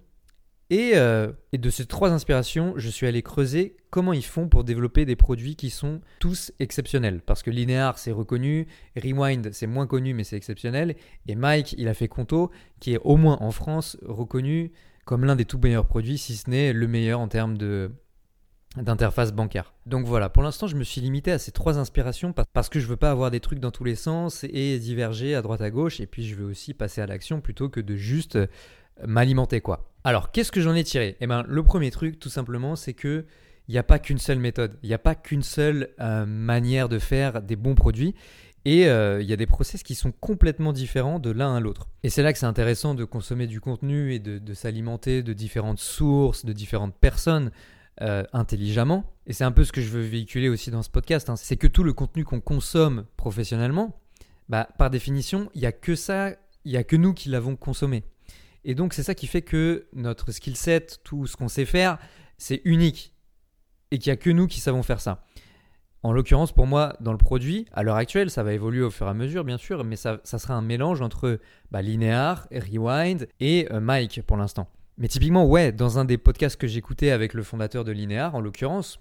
Euh, 0.72 1.33
et, 1.51 1.57
de 1.57 1.69
ces 1.69 1.86
trois 1.86 2.12
inspirations, 2.12 2.74
je 2.78 2.89
suis 2.89 3.06
allé 3.06 3.22
creuser 3.22 3.75
comment 3.89 4.13
ils 4.13 4.24
font 4.24 4.48
pour 4.48 4.63
développer 4.63 5.04
des 5.04 5.18
produits 5.18 5.57
qui 5.57 5.69
sont 5.69 6.00
tous 6.19 6.54
exceptionnels. 6.60 7.22
Parce 7.25 7.44
que 7.44 7.51
Linear, 7.51 7.98
c'est 7.98 8.13
reconnu, 8.13 8.68
Rewind, 8.95 9.51
c'est 9.51 9.68
moins 9.68 9.86
connu, 9.86 10.13
mais 10.13 10.24
c'est 10.24 10.38
exceptionnel. 10.38 10.95
Et 11.28 11.36
Mike, 11.36 11.75
il 11.78 11.89
a 11.89 11.94
fait 11.94 12.07
Conto, 12.07 12.51
qui 12.80 12.94
est 12.94 13.00
au 13.04 13.18
moins 13.18 13.38
en 13.42 13.51
France 13.51 13.98
reconnu 14.06 14.72
comme 15.04 15.25
l'un 15.25 15.36
des 15.36 15.45
tout 15.45 15.60
meilleurs 15.62 15.88
produits, 15.88 16.18
si 16.18 16.38
ce 16.38 16.50
n'est 16.50 16.72
le 16.72 16.88
meilleur 16.88 17.19
en 17.19 17.27
termes 17.27 17.57
de, 17.57 17.92
d'interface 18.77 19.33
bancaire. 19.33 19.73
Donc 19.85 20.06
voilà, 20.06 20.29
pour 20.29 20.44
l'instant, 20.44 20.68
je 20.68 20.75
me 20.75 20.83
suis 20.83 21.01
limité 21.01 21.31
à 21.31 21.39
ces 21.39 21.51
trois 21.51 21.77
inspirations 21.77 22.33
parce 22.53 22.69
que 22.69 22.79
je 22.79 22.88
veux 22.88 22.95
pas 22.95 23.12
avoir 23.12 23.31
des 23.31 23.39
trucs 23.39 23.59
dans 23.59 23.71
tous 23.71 23.83
les 23.83 23.95
sens 23.95 24.45
et 24.45 24.79
diverger 24.79 25.35
à 25.35 25.41
droite 25.41 25.62
à 25.62 25.69
gauche 25.69 26.00
et 26.00 26.07
puis 26.07 26.25
je 26.25 26.35
veux 26.35 26.45
aussi 26.45 26.73
passer 26.73 27.01
à 27.01 27.06
l'action 27.06 27.41
plutôt 27.41 27.69
que 27.69 27.81
de 27.81 27.95
juste 27.95 28.38
euh, 28.38 28.47
m'alimenter 29.06 29.62
quoi. 29.62 29.91
Alors, 30.03 30.31
qu'est-ce 30.31 30.51
que 30.51 30.62
j'en 30.62 30.73
ai 30.73 30.83
tiré? 30.83 31.18
Eh 31.19 31.27
ben, 31.27 31.44
le 31.47 31.63
premier 31.63 31.91
truc 31.91 32.19
tout 32.19 32.29
simplement, 32.29 32.75
c'est 32.75 32.94
que 32.94 33.25
il 33.68 33.73
n'y 33.73 33.77
a 33.77 33.83
pas 33.83 34.00
qu'une 34.00 34.18
seule 34.18 34.39
méthode, 34.39 34.77
il 34.83 34.88
n'y 34.88 34.95
a 34.95 35.00
pas 35.00 35.15
qu'une 35.15 35.44
seule 35.44 35.89
euh, 36.00 36.25
manière 36.25 36.89
de 36.89 36.97
faire 36.97 37.41
des 37.41 37.56
bons 37.56 37.75
produits 37.75 38.15
et 38.65 38.88
euh, 38.88 39.21
il 39.21 39.29
y 39.29 39.33
a 39.33 39.38
des 39.38 39.45
process 39.45 39.83
qui 39.83 39.95
sont 39.95 40.12
complètement 40.12 40.74
différents 40.74 41.19
de 41.19 41.29
l'un 41.29 41.56
à 41.56 41.59
l'autre. 41.59 41.88
Et 42.03 42.09
c'est 42.09 42.24
là 42.24 42.31
que 42.31 42.39
c'est 42.39 42.45
intéressant 42.45 42.95
de 42.95 43.06
consommer 43.06 43.47
du 43.47 43.59
contenu 43.59 44.13
et 44.13 44.19
de 44.19 44.53
s'alimenter 44.53 45.24
de 45.24 45.33
différentes 45.33 45.79
sources, 45.79 46.45
de 46.45 46.53
différentes 46.53 46.95
personnes. 46.95 47.51
Euh, 47.99 48.23
intelligemment. 48.31 49.03
Et 49.27 49.33
c'est 49.33 49.43
un 49.43 49.51
peu 49.51 49.63
ce 49.63 49.71
que 49.71 49.81
je 49.81 49.89
veux 49.89 50.01
véhiculer 50.01 50.49
aussi 50.49 50.71
dans 50.71 50.81
ce 50.81 50.89
podcast. 50.89 51.29
Hein. 51.29 51.35
C'est 51.35 51.57
que 51.57 51.67
tout 51.67 51.83
le 51.83 51.93
contenu 51.93 52.23
qu'on 52.23 52.39
consomme 52.39 53.05
professionnellement, 53.15 53.99
bah, 54.49 54.69
par 54.79 54.89
définition, 54.89 55.51
il 55.53 55.61
n'y 55.61 55.67
a 55.67 55.71
que 55.71 55.93
ça, 55.93 56.31
il 56.63 56.71
n'y 56.71 56.77
a 56.77 56.83
que 56.83 56.95
nous 56.95 57.13
qui 57.13 57.29
l'avons 57.29 57.55
consommé. 57.55 58.03
Et 58.63 58.75
donc 58.75 58.93
c'est 58.93 59.03
ça 59.03 59.13
qui 59.13 59.27
fait 59.27 59.43
que 59.43 59.88
notre 59.93 60.31
skill 60.31 60.55
set, 60.55 61.01
tout 61.03 61.27
ce 61.27 61.35
qu'on 61.35 61.49
sait 61.49 61.65
faire, 61.65 61.99
c'est 62.38 62.61
unique. 62.63 63.13
Et 63.91 63.99
qu'il 63.99 64.09
n'y 64.09 64.13
a 64.13 64.17
que 64.17 64.31
nous 64.31 64.47
qui 64.47 64.61
savons 64.61 64.81
faire 64.83 65.01
ça. 65.01 65.23
En 66.01 66.11
l'occurrence, 66.11 66.53
pour 66.53 66.65
moi, 66.65 66.95
dans 67.01 67.11
le 67.11 67.19
produit, 67.19 67.67
à 67.71 67.83
l'heure 67.83 67.97
actuelle, 67.97 68.31
ça 68.31 68.41
va 68.41 68.53
évoluer 68.53 68.81
au 68.81 68.89
fur 68.89 69.05
et 69.05 69.09
à 69.11 69.13
mesure, 69.13 69.43
bien 69.43 69.59
sûr, 69.59 69.83
mais 69.83 69.97
ça, 69.97 70.21
sera 70.23 70.55
un 70.55 70.63
mélange 70.63 71.01
entre 71.01 71.39
bah, 71.69 71.83
Linear, 71.83 72.47
Rewind 72.51 73.27
et 73.39 73.67
euh, 73.71 73.79
Mike 73.79 74.23
pour 74.25 74.38
l'instant. 74.38 74.67
Mais 74.97 75.07
typiquement, 75.07 75.45
ouais, 75.45 75.71
dans 75.71 75.99
un 75.99 76.05
des 76.05 76.17
podcasts 76.17 76.57
que 76.57 76.67
j'écoutais 76.67 77.11
avec 77.11 77.33
le 77.33 77.43
fondateur 77.43 77.83
de 77.83 77.91
Linear, 77.91 78.35
en 78.35 78.41
l'occurrence, 78.41 78.99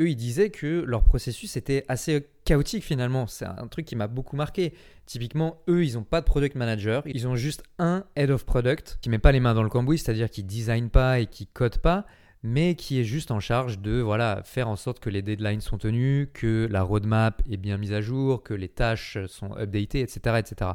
eux, 0.00 0.08
ils 0.08 0.16
disaient 0.16 0.50
que 0.50 0.82
leur 0.86 1.04
processus 1.04 1.56
était 1.56 1.84
assez 1.88 2.26
chaotique 2.44 2.84
finalement. 2.84 3.26
C'est 3.26 3.44
un 3.44 3.66
truc 3.66 3.84
qui 3.84 3.96
m'a 3.96 4.06
beaucoup 4.06 4.36
marqué. 4.36 4.72
Typiquement, 5.06 5.62
eux, 5.68 5.84
ils 5.84 5.94
n'ont 5.94 6.04
pas 6.04 6.20
de 6.20 6.26
product 6.26 6.56
manager. 6.56 7.02
Ils 7.06 7.28
ont 7.28 7.36
juste 7.36 7.62
un 7.78 8.04
head 8.16 8.30
of 8.30 8.44
product 8.44 8.98
qui 9.02 9.10
met 9.10 9.18
pas 9.18 9.32
les 9.32 9.40
mains 9.40 9.54
dans 9.54 9.62
le 9.62 9.68
cambouis, 9.68 9.98
c'est-à-dire 9.98 10.30
qui 10.30 10.42
design 10.42 10.88
pas 10.88 11.20
et 11.20 11.26
qui 11.26 11.46
code 11.46 11.78
pas, 11.78 12.06
mais 12.42 12.74
qui 12.74 12.98
est 12.98 13.04
juste 13.04 13.30
en 13.30 13.40
charge 13.40 13.80
de 13.80 14.00
voilà 14.00 14.40
faire 14.44 14.68
en 14.68 14.76
sorte 14.76 15.00
que 15.00 15.10
les 15.10 15.20
deadlines 15.20 15.60
sont 15.60 15.76
tenus, 15.76 16.28
que 16.32 16.66
la 16.70 16.82
roadmap 16.82 17.42
est 17.50 17.58
bien 17.58 17.76
mise 17.76 17.92
à 17.92 18.00
jour, 18.00 18.42
que 18.42 18.54
les 18.54 18.68
tâches 18.68 19.18
sont 19.26 19.54
updatées, 19.58 20.00
etc., 20.00 20.36
etc. 20.38 20.70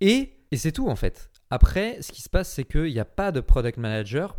Et, 0.00 0.34
et 0.52 0.56
c'est 0.56 0.72
tout 0.72 0.88
en 0.88 0.96
fait. 0.96 1.30
Après, 1.54 1.98
ce 2.00 2.10
qui 2.10 2.20
se 2.20 2.28
passe, 2.28 2.50
c'est 2.50 2.64
qu'il 2.64 2.92
n'y 2.92 2.98
a 2.98 3.04
pas 3.04 3.30
de 3.30 3.38
product 3.38 3.78
manager 3.78 4.36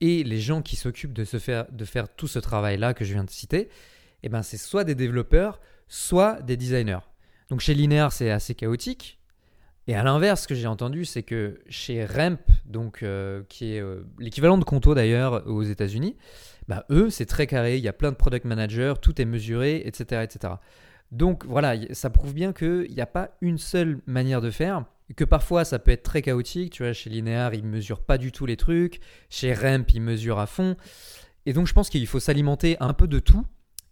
et 0.00 0.24
les 0.24 0.40
gens 0.40 0.62
qui 0.62 0.74
s'occupent 0.74 1.12
de, 1.12 1.24
faire, 1.24 1.70
de 1.70 1.84
faire 1.84 2.08
tout 2.08 2.26
ce 2.26 2.40
travail-là 2.40 2.92
que 2.92 3.04
je 3.04 3.12
viens 3.12 3.22
de 3.22 3.30
citer, 3.30 3.68
eh 4.24 4.28
ben, 4.28 4.42
c'est 4.42 4.56
soit 4.56 4.82
des 4.82 4.96
développeurs, 4.96 5.60
soit 5.86 6.42
des 6.42 6.56
designers. 6.56 7.06
Donc 7.50 7.60
chez 7.60 7.72
Linear, 7.72 8.10
c'est 8.10 8.32
assez 8.32 8.56
chaotique. 8.56 9.20
Et 9.86 9.94
à 9.94 10.02
l'inverse, 10.02 10.42
ce 10.42 10.48
que 10.48 10.56
j'ai 10.56 10.66
entendu, 10.66 11.04
c'est 11.04 11.22
que 11.22 11.60
chez 11.68 12.04
Ramp, 12.04 12.38
donc, 12.64 13.04
euh, 13.04 13.44
qui 13.48 13.74
est 13.74 13.80
euh, 13.80 14.02
l'équivalent 14.18 14.58
de 14.58 14.64
Conto 14.64 14.96
d'ailleurs 14.96 15.46
aux 15.46 15.62
États-Unis, 15.62 16.16
bah, 16.66 16.84
eux, 16.90 17.10
c'est 17.10 17.26
très 17.26 17.46
carré, 17.46 17.76
il 17.76 17.84
y 17.84 17.88
a 17.88 17.92
plein 17.92 18.10
de 18.10 18.16
product 18.16 18.44
managers, 18.44 18.94
tout 19.00 19.22
est 19.22 19.24
mesuré, 19.24 19.82
etc. 19.84 20.22
etc. 20.24 20.54
Donc 21.12 21.46
voilà, 21.46 21.76
ça 21.94 22.10
prouve 22.10 22.34
bien 22.34 22.52
qu'il 22.52 22.90
n'y 22.90 23.00
a 23.00 23.06
pas 23.06 23.36
une 23.40 23.58
seule 23.58 24.00
manière 24.06 24.40
de 24.40 24.50
faire 24.50 24.84
que 25.14 25.24
parfois 25.24 25.64
ça 25.64 25.78
peut 25.78 25.90
être 25.90 26.02
très 26.02 26.22
chaotique. 26.22 26.72
Tu 26.72 26.82
vois, 26.82 26.92
chez 26.92 27.10
Linear, 27.10 27.54
ils 27.54 27.64
mesurent 27.64 28.02
pas 28.02 28.18
du 28.18 28.32
tout 28.32 28.46
les 28.46 28.56
trucs. 28.56 29.00
Chez 29.30 29.54
Ramp, 29.54 29.84
ils 29.94 30.02
mesurent 30.02 30.38
à 30.38 30.46
fond. 30.46 30.76
Et 31.46 31.52
donc, 31.52 31.66
je 31.66 31.72
pense 31.72 31.88
qu'il 31.88 32.06
faut 32.06 32.20
s'alimenter 32.20 32.76
un 32.80 32.92
peu 32.92 33.06
de 33.06 33.18
tout 33.18 33.44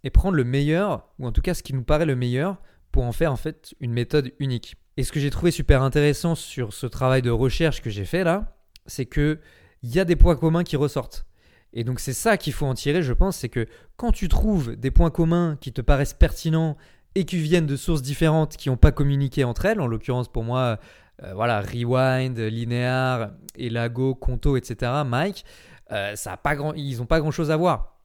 et 0.04 0.10
prendre 0.10 0.36
le 0.36 0.44
meilleur, 0.44 1.08
ou 1.18 1.26
en 1.26 1.32
tout 1.32 1.40
cas 1.40 1.54
ce 1.54 1.62
qui 1.62 1.74
nous 1.74 1.82
paraît 1.82 2.06
le 2.06 2.16
meilleur, 2.16 2.60
pour 2.92 3.04
en 3.04 3.12
faire 3.12 3.32
en 3.32 3.36
fait 3.36 3.74
une 3.80 3.92
méthode 3.92 4.32
unique. 4.38 4.76
Et 4.96 5.02
ce 5.02 5.12
que 5.12 5.20
j'ai 5.20 5.30
trouvé 5.30 5.50
super 5.50 5.82
intéressant 5.82 6.34
sur 6.34 6.72
ce 6.72 6.86
travail 6.86 7.22
de 7.22 7.30
recherche 7.30 7.82
que 7.82 7.90
j'ai 7.90 8.04
fait 8.04 8.24
là, 8.24 8.56
c'est 8.86 9.06
que 9.06 9.40
il 9.82 9.94
y 9.94 9.98
a 10.00 10.04
des 10.04 10.16
points 10.16 10.36
communs 10.36 10.64
qui 10.64 10.76
ressortent. 10.76 11.26
Et 11.72 11.84
donc 11.84 12.00
c'est 12.00 12.12
ça 12.12 12.36
qu'il 12.36 12.52
faut 12.52 12.66
en 12.66 12.74
tirer, 12.74 13.02
je 13.02 13.12
pense, 13.12 13.36
c'est 13.36 13.48
que 13.48 13.66
quand 13.96 14.12
tu 14.12 14.28
trouves 14.28 14.76
des 14.76 14.90
points 14.90 15.10
communs 15.10 15.58
qui 15.60 15.72
te 15.72 15.80
paraissent 15.80 16.14
pertinents 16.14 16.76
et 17.14 17.24
qui 17.24 17.38
viennent 17.38 17.66
de 17.66 17.76
sources 17.76 18.02
différentes 18.02 18.56
qui 18.56 18.68
n'ont 18.70 18.76
pas 18.76 18.92
communiqué 18.92 19.44
entre 19.44 19.66
elles, 19.66 19.80
en 19.80 19.86
l'occurrence 19.86 20.28
pour 20.28 20.44
moi 20.44 20.78
euh, 21.22 21.34
voilà, 21.34 21.60
Rewind, 21.60 22.38
Linear, 22.38 23.30
Elago, 23.56 24.14
Conto, 24.14 24.56
etc., 24.56 24.92
Mike, 25.06 25.44
euh, 25.92 26.16
ça 26.16 26.32
a 26.32 26.36
pas 26.36 26.56
grand, 26.56 26.72
ils 26.74 26.98
n'ont 26.98 27.06
pas 27.06 27.20
grand-chose 27.20 27.50
à 27.50 27.56
voir. 27.56 27.96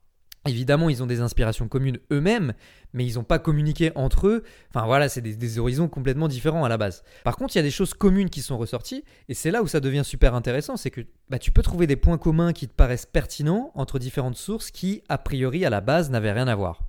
Évidemment, 0.47 0.89
ils 0.89 1.03
ont 1.03 1.07
des 1.07 1.21
inspirations 1.21 1.67
communes 1.67 1.99
eux-mêmes, 2.11 2.53
mais 2.93 3.05
ils 3.05 3.15
n'ont 3.15 3.23
pas 3.23 3.37
communiqué 3.37 3.91
entre 3.93 4.27
eux. 4.27 4.43
Enfin 4.73 4.87
voilà, 4.87 5.07
c'est 5.07 5.21
des, 5.21 5.59
horizons 5.59 5.87
complètement 5.87 6.27
différents 6.27 6.65
à 6.65 6.69
la 6.69 6.77
base. 6.77 7.03
Par 7.23 7.35
contre, 7.35 7.55
il 7.55 7.59
y 7.59 7.61
a 7.61 7.63
des 7.63 7.69
choses 7.69 7.93
communes 7.93 8.31
qui 8.31 8.41
sont 8.41 8.57
ressorties, 8.57 9.03
et 9.29 9.35
c'est 9.35 9.51
là 9.51 9.61
où 9.61 9.67
ça 9.67 9.79
devient 9.79 10.03
super 10.03 10.33
intéressant, 10.33 10.77
c'est 10.77 10.89
que 10.89 11.01
bah, 11.29 11.37
tu 11.37 11.51
peux 11.51 11.61
trouver 11.61 11.85
des 11.85 11.95
points 11.95 12.17
communs 12.17 12.53
qui 12.53 12.67
te 12.67 12.73
paraissent 12.73 13.05
pertinents 13.05 13.71
entre 13.75 13.99
différentes 13.99 14.35
sources 14.35 14.71
qui, 14.71 15.03
a 15.09 15.19
priori, 15.19 15.63
à 15.63 15.69
la 15.69 15.81
base, 15.81 16.09
n'avaient 16.09 16.31
rien 16.31 16.47
à 16.47 16.55
voir. 16.55 16.81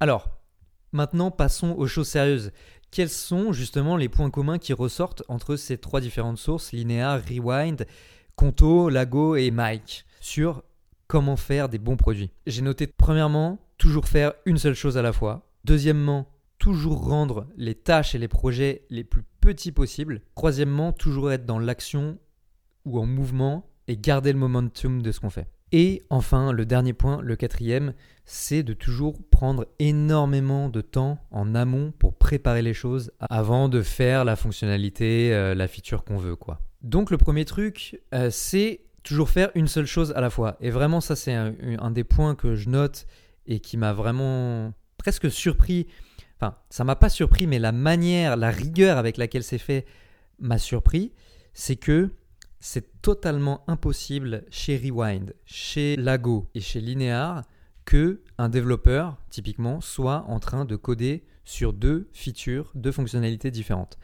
Alors, 0.00 0.28
maintenant, 0.90 1.30
passons 1.30 1.76
aux 1.78 1.86
choses 1.86 2.08
sérieuses 2.08 2.50
quels 2.90 3.10
sont 3.10 3.52
justement 3.52 3.96
les 3.96 4.08
points 4.08 4.30
communs 4.30 4.58
qui 4.58 4.72
ressortent 4.72 5.22
entre 5.28 5.56
ces 5.56 5.78
trois 5.78 6.00
différentes 6.00 6.38
sources, 6.38 6.72
Linear, 6.72 7.20
Rewind, 7.28 7.86
Conto, 8.36 8.88
Lago 8.88 9.36
et 9.36 9.50
Mike, 9.50 10.06
sur 10.20 10.62
comment 11.06 11.36
faire 11.36 11.68
des 11.68 11.78
bons 11.78 11.96
produits? 11.96 12.30
J'ai 12.46 12.62
noté 12.62 12.86
premièrement, 12.86 13.58
toujours 13.78 14.06
faire 14.06 14.32
une 14.44 14.58
seule 14.58 14.74
chose 14.74 14.96
à 14.96 15.02
la 15.02 15.12
fois. 15.12 15.50
Deuxièmement, 15.64 16.28
toujours 16.58 17.06
rendre 17.06 17.46
les 17.56 17.74
tâches 17.74 18.14
et 18.14 18.18
les 18.18 18.28
projets 18.28 18.86
les 18.90 19.04
plus 19.04 19.24
petits 19.40 19.72
possibles. 19.72 20.22
Troisièmement, 20.34 20.92
toujours 20.92 21.32
être 21.32 21.46
dans 21.46 21.58
l'action 21.58 22.18
ou 22.84 22.98
en 22.98 23.06
mouvement 23.06 23.68
et 23.88 23.96
garder 23.96 24.32
le 24.32 24.38
momentum 24.38 25.02
de 25.02 25.12
ce 25.12 25.20
qu'on 25.20 25.30
fait. 25.30 25.48
Et 25.72 26.02
enfin, 26.10 26.52
le 26.52 26.64
dernier 26.64 26.92
point, 26.92 27.20
le 27.22 27.36
quatrième, 27.36 27.92
c'est 28.24 28.62
de 28.62 28.72
toujours 28.72 29.18
prendre 29.30 29.66
énormément 29.78 30.68
de 30.68 30.80
temps 30.80 31.18
en 31.30 31.54
amont 31.54 31.92
pour 31.98 32.14
préparer 32.14 32.62
les 32.62 32.74
choses 32.74 33.12
avant 33.20 33.68
de 33.68 33.82
faire 33.82 34.24
la 34.24 34.36
fonctionnalité, 34.36 35.32
euh, 35.32 35.54
la 35.54 35.68
feature 35.68 36.04
qu'on 36.04 36.18
veut. 36.18 36.36
quoi. 36.36 36.60
Donc 36.82 37.10
le 37.10 37.18
premier 37.18 37.44
truc, 37.44 38.00
euh, 38.14 38.30
c'est 38.30 38.80
toujours 39.02 39.30
faire 39.30 39.50
une 39.54 39.68
seule 39.68 39.86
chose 39.86 40.12
à 40.16 40.20
la 40.20 40.30
fois. 40.30 40.56
Et 40.60 40.70
vraiment, 40.70 41.00
ça 41.00 41.16
c'est 41.16 41.34
un, 41.34 41.54
un 41.78 41.90
des 41.90 42.04
points 42.04 42.34
que 42.34 42.54
je 42.54 42.68
note 42.68 43.06
et 43.46 43.60
qui 43.60 43.76
m'a 43.76 43.92
vraiment 43.92 44.72
presque 44.98 45.30
surpris. 45.30 45.86
Enfin, 46.40 46.56
ça 46.70 46.84
m'a 46.84 46.96
pas 46.96 47.08
surpris, 47.08 47.46
mais 47.46 47.58
la 47.58 47.72
manière, 47.72 48.36
la 48.36 48.50
rigueur 48.50 48.98
avec 48.98 49.16
laquelle 49.16 49.44
c'est 49.44 49.58
fait 49.58 49.86
m'a 50.38 50.58
surpris. 50.58 51.12
C'est 51.54 51.76
que 51.76 52.10
c'est 52.60 53.00
totalement 53.02 53.62
impossible 53.68 54.44
chez 54.50 54.76
Rewind, 54.76 55.34
chez 55.44 55.96
Lago 55.96 56.48
et 56.54 56.60
chez 56.60 56.80
Linear 56.80 57.44
que 57.84 58.22
un 58.38 58.48
développeur, 58.48 59.16
typiquement, 59.30 59.80
soit 59.80 60.24
en 60.28 60.40
train 60.40 60.64
de 60.64 60.76
coder 60.76 61.24
sur 61.44 61.72
deux 61.72 62.08
features, 62.12 62.72
deux 62.74 62.92
fonctionnalités 62.92 63.50
différentes. 63.50 63.98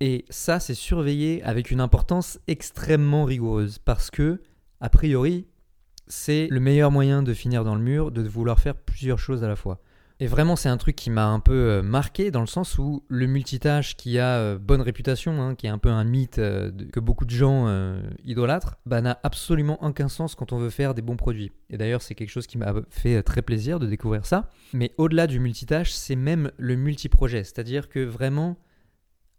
Et 0.00 0.24
ça, 0.30 0.60
c'est 0.60 0.74
surveillé 0.74 1.42
avec 1.42 1.70
une 1.70 1.80
importance 1.80 2.38
extrêmement 2.46 3.24
rigoureuse 3.24 3.78
parce 3.78 4.10
que, 4.10 4.40
a 4.80 4.88
priori, 4.88 5.46
c'est 6.06 6.48
le 6.50 6.60
meilleur 6.60 6.90
moyen 6.90 7.22
de 7.22 7.34
finir 7.34 7.64
dans 7.64 7.74
le 7.74 7.80
mur, 7.80 8.10
de 8.10 8.22
vouloir 8.22 8.58
faire 8.60 8.76
plusieurs 8.76 9.18
choses 9.18 9.44
à 9.44 9.48
la 9.48 9.56
fois. 9.56 9.80
Et 10.22 10.28
vraiment, 10.28 10.54
c'est 10.54 10.68
un 10.68 10.76
truc 10.76 10.94
qui 10.94 11.10
m'a 11.10 11.26
un 11.26 11.40
peu 11.40 11.52
euh, 11.52 11.82
marqué 11.82 12.30
dans 12.30 12.42
le 12.42 12.46
sens 12.46 12.78
où 12.78 13.02
le 13.08 13.26
multitâche 13.26 13.96
qui 13.96 14.20
a 14.20 14.38
euh, 14.38 14.56
bonne 14.56 14.80
réputation, 14.80 15.42
hein, 15.42 15.56
qui 15.56 15.66
est 15.66 15.68
un 15.68 15.78
peu 15.78 15.88
un 15.88 16.04
mythe 16.04 16.38
euh, 16.38 16.70
que 16.92 17.00
beaucoup 17.00 17.24
de 17.24 17.30
gens 17.30 17.66
idolâtrent, 18.24 18.76
bah, 18.86 19.00
n'a 19.00 19.18
absolument 19.24 19.82
aucun 19.84 20.06
sens 20.06 20.36
quand 20.36 20.52
on 20.52 20.58
veut 20.58 20.70
faire 20.70 20.94
des 20.94 21.02
bons 21.02 21.16
produits. 21.16 21.50
Et 21.70 21.76
d'ailleurs, 21.76 22.02
c'est 22.02 22.14
quelque 22.14 22.30
chose 22.30 22.46
qui 22.46 22.56
m'a 22.56 22.72
fait 22.88 23.20
très 23.24 23.42
plaisir 23.42 23.80
de 23.80 23.86
découvrir 23.88 24.24
ça. 24.24 24.48
Mais 24.72 24.92
au-delà 24.96 25.26
du 25.26 25.40
multitâche, 25.40 25.90
c'est 25.90 26.14
même 26.14 26.52
le 26.56 26.76
multiprojet. 26.76 27.42
C'est-à-dire 27.42 27.88
que 27.88 27.98
vraiment, 27.98 28.56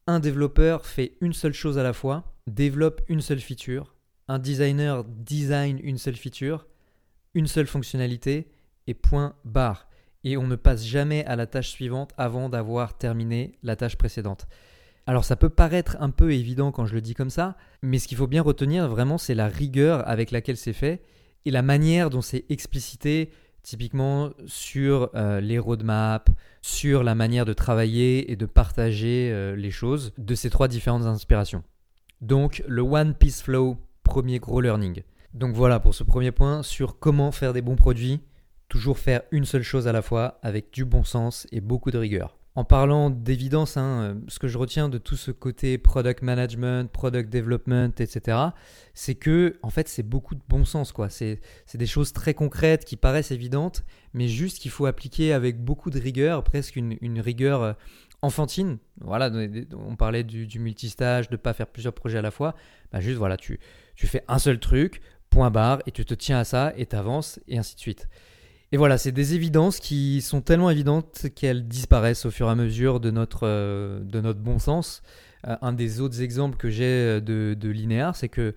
un 0.06 0.20
développeur 0.20 0.86
fait 0.86 1.14
une 1.22 1.32
seule 1.32 1.54
chose 1.54 1.78
à 1.78 1.84
la 1.84 1.94
fois, 1.94 2.36
développe 2.46 3.04
une 3.08 3.22
seule 3.22 3.40
feature, 3.40 3.96
un 4.28 4.38
designer 4.38 5.06
design 5.06 5.80
une 5.82 5.98
seule 5.98 6.18
feature, 6.18 6.68
une 7.36 7.48
seule 7.48 7.68
fonctionnalité, 7.68 8.50
et 8.86 8.94
point 8.94 9.34
barre 9.46 9.88
et 10.24 10.38
on 10.38 10.48
ne 10.48 10.56
passe 10.56 10.86
jamais 10.86 11.26
à 11.26 11.36
la 11.36 11.48
tâche 11.48 11.70
suivante 11.70 12.12
avant 12.18 12.50
d'avoir 12.50 12.98
terminé 12.98 13.58
la 13.64 13.76
tâche 13.76 13.98
précédente. 13.98 14.48
Alors 15.06 15.26
ça 15.26 15.36
peut 15.36 15.50
paraître 15.50 15.98
un 16.00 16.10
peu 16.10 16.32
évident 16.34 16.72
quand 16.72 16.86
je 16.86 16.94
le 16.94 17.02
dis 17.02 17.14
comme 17.14 17.30
ça, 17.30 17.58
mais 17.82 18.00
ce 18.00 18.08
qu'il 18.08 18.18
faut 18.18 18.28
bien 18.28 18.42
retenir 18.42 18.88
vraiment 18.88 19.18
c'est 19.18 19.36
la 19.36 19.48
rigueur 19.48 20.08
avec 20.08 20.32
laquelle 20.32 20.58
c'est 20.58 20.74
fait 20.74 21.04
et 21.46 21.52
la 21.52 21.62
manière 21.62 22.10
dont 22.10 22.22
c'est 22.22 22.46
explicité 22.50 23.32
typiquement 23.64 24.32
sur 24.46 25.10
euh, 25.16 25.40
les 25.40 25.58
roadmaps, 25.58 26.32
sur 26.62 27.04
la 27.04 27.16
manière 27.16 27.46
de 27.46 27.54
travailler 27.54 28.32
et 28.32 28.36
de 28.36 28.46
partager 28.46 29.32
euh, 29.32 29.56
les 29.56 29.72
choses 29.72 30.14
de 30.18 30.36
ces 30.36 30.50
trois 30.50 30.68
différentes 30.68 31.06
inspirations. 31.06 31.64
Donc 32.22 32.64
le 32.68 32.82
One 32.82 33.16
Piece 33.16 33.42
Flow, 33.42 33.78
premier 34.04 34.40
gros 34.40 34.62
learning. 34.62 35.04
Donc 35.34 35.56
voilà 35.56 35.80
pour 35.80 35.96
ce 35.96 36.04
premier 36.04 36.32
point 36.32 36.62
sur 36.62 37.00
comment 37.00 37.32
faire 37.32 37.54
des 37.54 37.62
bons 37.62 37.76
produits 37.76 38.22
Toujours 38.74 38.98
faire 38.98 39.22
une 39.30 39.46
seule 39.46 39.62
chose 39.62 39.88
à 39.88 39.92
la 39.92 40.02
fois 40.02 40.40
avec 40.42 40.74
du 40.74 40.84
bon 40.84 41.04
sens 41.04 41.46
et 41.52 41.62
beaucoup 41.62 41.92
de 41.92 42.00
rigueur. 42.00 42.40
En 42.56 42.64
parlant 42.64 43.12
d'évidence, 43.12 43.78
hein, 43.78 44.02
euh, 44.02 44.16
ce 44.28 44.40
que 44.40 44.48
je 44.48 44.58
retiens 44.58 44.90
de 44.90 44.98
tout 44.98 45.16
ce 45.16 45.30
côté 45.30 45.78
product 45.78 46.24
management, 46.24 46.92
product 46.92 47.32
development, 47.32 47.92
etc., 48.00 48.36
c'est 48.96 49.14
que 49.14 49.60
en 49.62 49.70
fait 49.70 49.88
c'est 49.88 50.02
beaucoup 50.02 50.34
de 50.34 50.42
bon 50.50 50.66
sens 50.66 50.92
quoi. 50.92 51.10
C'est 51.10 51.40
des 51.76 51.86
choses 51.86 52.14
très 52.14 52.34
concrètes 52.34 52.84
qui 52.84 52.96
paraissent 52.96 53.30
évidentes, 53.30 53.86
mais 54.16 54.28
juste 54.28 54.58
qu'il 54.58 54.72
faut 54.72 54.88
appliquer 54.88 55.34
avec 55.34 55.64
beaucoup 55.64 55.92
de 55.92 56.00
rigueur, 56.00 56.44
presque 56.44 56.76
une, 56.76 57.20
rigueur 57.22 57.62
euh, 57.62 57.74
enfantine. 58.24 58.80
Voilà, 59.02 59.32
on 59.78 59.96
parlait 59.96 60.24
du, 60.24 60.48
du 60.48 60.58
multistage, 60.58 61.30
de 61.30 61.38
pas 61.38 61.54
faire 61.54 61.68
plusieurs 61.68 61.94
projets 61.94 62.18
à 62.18 62.24
la 62.24 62.32
fois. 62.32 62.56
Bah 62.92 63.02
juste 63.02 63.20
voilà, 63.20 63.38
tu, 63.38 63.60
tu 63.96 64.08
fais 64.08 64.24
un 64.28 64.40
seul 64.40 64.58
truc, 64.58 65.00
point 65.30 65.52
barre, 65.52 65.84
et 65.86 65.92
tu 65.92 66.04
te 66.06 66.16
tiens 66.16 66.40
à 66.40 66.44
ça 66.44 66.74
et 66.76 66.88
tu 66.88 66.96
avances 66.96 67.40
et 67.48 67.60
ainsi 67.60 67.76
de 67.76 67.80
suite. 67.80 68.10
Et 68.74 68.78
voilà, 68.78 68.98
c'est 68.98 69.12
des 69.12 69.36
évidences 69.36 69.80
qui 69.80 70.20
sont 70.24 70.42
tellement 70.42 70.72
évidentes 70.72 71.28
qu'elles 71.36 71.68
disparaissent 71.68 72.26
au 72.26 72.32
fur 72.32 72.48
et 72.48 72.50
à 72.50 72.56
mesure 72.56 73.00
de 73.00 73.12
notre, 73.12 73.42
euh, 73.44 74.00
de 74.00 74.20
notre 74.20 74.40
bon 74.40 74.58
sens. 74.58 75.04
Euh, 75.48 75.56
un 75.62 75.74
des 75.74 76.02
autres 76.02 76.24
exemples 76.24 76.58
que 76.58 76.72
j'ai 76.72 76.86
euh, 76.86 77.20
de, 77.20 77.54
de 77.54 77.70
linéaire, 77.70 78.16
c'est 78.16 78.30
que 78.30 78.56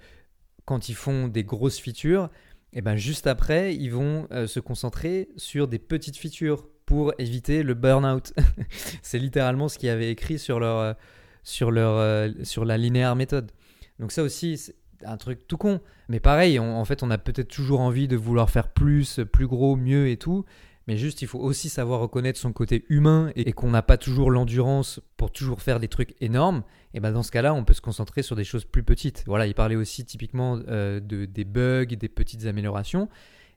quand 0.64 0.88
ils 0.88 0.94
font 0.94 1.28
des 1.28 1.44
grosses 1.44 1.78
features, 1.78 2.30
et 2.72 2.78
eh 2.78 2.80
ben 2.80 2.96
juste 2.96 3.26
après, 3.26 3.76
ils 3.76 3.90
vont 3.90 4.26
se 4.46 4.58
concentrer 4.58 5.28
sur 5.36 5.68
des 5.68 5.78
petites 5.78 6.16
features 6.16 6.66
pour 6.86 7.12
éviter 7.18 7.62
le 7.62 7.74
burn-out. 7.74 8.32
c'est 9.02 9.18
littéralement 9.18 9.68
ce 9.68 9.78
qu'ils 9.78 9.90
avaient 9.90 10.10
écrit 10.10 10.38
sur, 10.38 10.60
leur, 10.60 10.96
sur, 11.42 11.70
leur, 11.70 12.28
sur 12.42 12.64
la 12.64 12.76
linéaire 12.76 13.16
méthode. 13.16 13.52
Donc 13.98 14.12
ça 14.12 14.22
aussi, 14.22 14.72
un 15.04 15.16
truc 15.16 15.46
tout 15.46 15.56
con. 15.56 15.80
Mais 16.08 16.20
pareil, 16.20 16.58
en 16.58 16.84
fait, 16.84 17.02
on 17.02 17.10
a 17.10 17.18
peut-être 17.18 17.48
toujours 17.48 17.80
envie 17.80 18.08
de 18.08 18.16
vouloir 18.16 18.50
faire 18.50 18.68
plus, 18.68 19.20
plus 19.32 19.46
gros, 19.46 19.76
mieux 19.76 20.08
et 20.08 20.16
tout. 20.16 20.44
Mais 20.86 20.96
juste, 20.96 21.20
il 21.20 21.26
faut 21.26 21.40
aussi 21.40 21.68
savoir 21.68 22.00
reconnaître 22.00 22.38
son 22.38 22.52
côté 22.52 22.84
humain 22.88 23.32
et, 23.34 23.52
qu'on 23.52 23.70
n'a 23.70 23.82
pas 23.82 23.96
toujours 23.96 24.30
l'endurance 24.30 25.00
pour 25.16 25.32
toujours 25.32 25.60
faire 25.60 25.80
des 25.80 25.88
trucs 25.88 26.14
énormes. 26.20 26.62
Et 26.94 27.00
ben 27.00 27.10
dans 27.10 27.24
ce 27.24 27.32
cas-là, 27.32 27.54
on 27.54 27.64
peut 27.64 27.74
se 27.74 27.80
concentrer 27.80 28.22
sur 28.22 28.36
des 28.36 28.44
choses 28.44 28.64
plus 28.64 28.84
petites. 28.84 29.24
Voilà, 29.26 29.48
il 29.48 29.54
parlait 29.54 29.74
aussi 29.74 30.04
typiquement 30.04 30.60
euh, 30.68 31.00
de, 31.00 31.24
des 31.24 31.44
bugs, 31.44 31.86
des 31.86 32.08
petites 32.08 32.46
améliorations. 32.46 33.08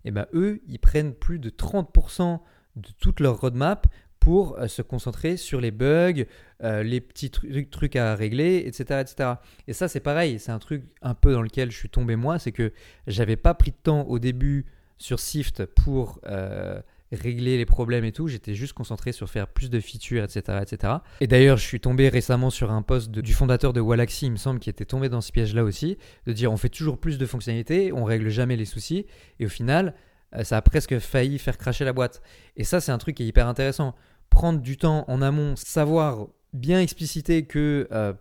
Et 0.06 0.12
ben 0.12 0.26
eux, 0.34 0.62
ils 0.68 0.80
prennent 0.80 1.14
plus 1.14 1.38
de 1.38 1.52
30% 1.52 2.40
de 2.76 2.90
toute 3.00 3.20
leur 3.20 3.40
roadmap 3.40 3.86
pour 4.20 4.58
euh, 4.58 4.68
se 4.68 4.82
concentrer 4.82 5.38
sur 5.38 5.62
les 5.62 5.72
bugs, 5.72 6.26
euh, 6.64 6.84
les 6.84 7.02
petits 7.02 7.32
trucs, 7.32 7.96
à 7.96 8.16
régler, 8.16 8.64
etc., 8.66 9.02
etc. 9.02 9.30
Et 9.68 9.74
ça, 9.74 9.88
c'est 9.88 10.00
pareil, 10.00 10.40
c'est 10.40 10.52
un 10.52 10.60
truc 10.60 10.84
un 11.02 11.14
peu 11.14 11.34
dans 11.34 11.42
lequel 11.42 11.72
je 11.72 11.78
suis 11.78 11.90
tombé 11.90 12.16
moi, 12.16 12.40
c'est 12.40 12.52
que 12.52 12.74
j'avais 13.08 13.38
pas 13.38 13.54
pris 13.54 13.72
de 13.72 13.78
temps 13.82 14.04
au 14.04 14.20
début 14.20 14.66
sur 14.98 15.20
Sift 15.20 15.66
pour 15.66 16.20
euh, 16.28 16.82
régler 17.12 17.58
les 17.58 17.66
problèmes 17.66 18.04
et 18.04 18.12
tout, 18.12 18.28
j'étais 18.28 18.54
juste 18.54 18.74
concentré 18.74 19.14
sur 19.14 19.30
faire 19.30 19.48
plus 19.48 19.70
de 19.70 19.80
features, 19.80 20.24
etc., 20.24 20.60
etc. 20.62 20.94
Et 21.22 21.28
d'ailleurs, 21.28 21.58
je 21.58 21.66
suis 21.66 21.80
tombé 21.80 22.10
récemment 22.10 22.50
sur 22.50 22.72
un 22.72 22.82
post 22.82 23.10
du 23.10 23.34
fondateur 23.34 23.74
de 23.74 23.80
Wallaxy, 23.80 24.26
il 24.26 24.34
me 24.34 24.38
semble, 24.38 24.60
qui 24.60 24.70
était 24.70 24.86
tombé 24.86 25.10
dans 25.10 25.22
ce 25.22 25.32
piège-là 25.32 25.64
aussi, 25.64 25.98
de 26.28 26.34
dire 26.34 26.52
on 26.52 26.58
fait 26.58 26.70
toujours 26.70 27.00
plus 27.00 27.18
de 27.18 27.26
fonctionnalités, 27.26 27.94
on 27.94 28.04
règle 28.04 28.30
jamais 28.30 28.58
les 28.58 28.66
soucis, 28.66 29.06
et 29.40 29.46
au 29.46 29.50
final, 29.50 29.96
ça 30.44 30.58
a 30.58 30.62
presque 30.62 31.00
failli 31.00 31.40
faire 31.40 31.58
cracher 31.58 31.86
la 31.86 31.94
boîte. 31.94 32.22
Et 32.56 32.64
ça, 32.64 32.82
c'est 32.82 32.92
un 32.92 32.98
truc 32.98 33.16
qui 33.16 33.24
est 33.24 33.28
hyper 33.28 33.48
intéressant. 33.48 33.96
Prendre 34.30 34.60
du 34.60 34.78
temps 34.78 35.06
en 35.08 35.22
amont, 35.22 35.56
savoir 35.56 36.28
bien 36.54 36.80
expliciter 36.80 37.46
que 37.46 37.88
euh, 37.92 38.14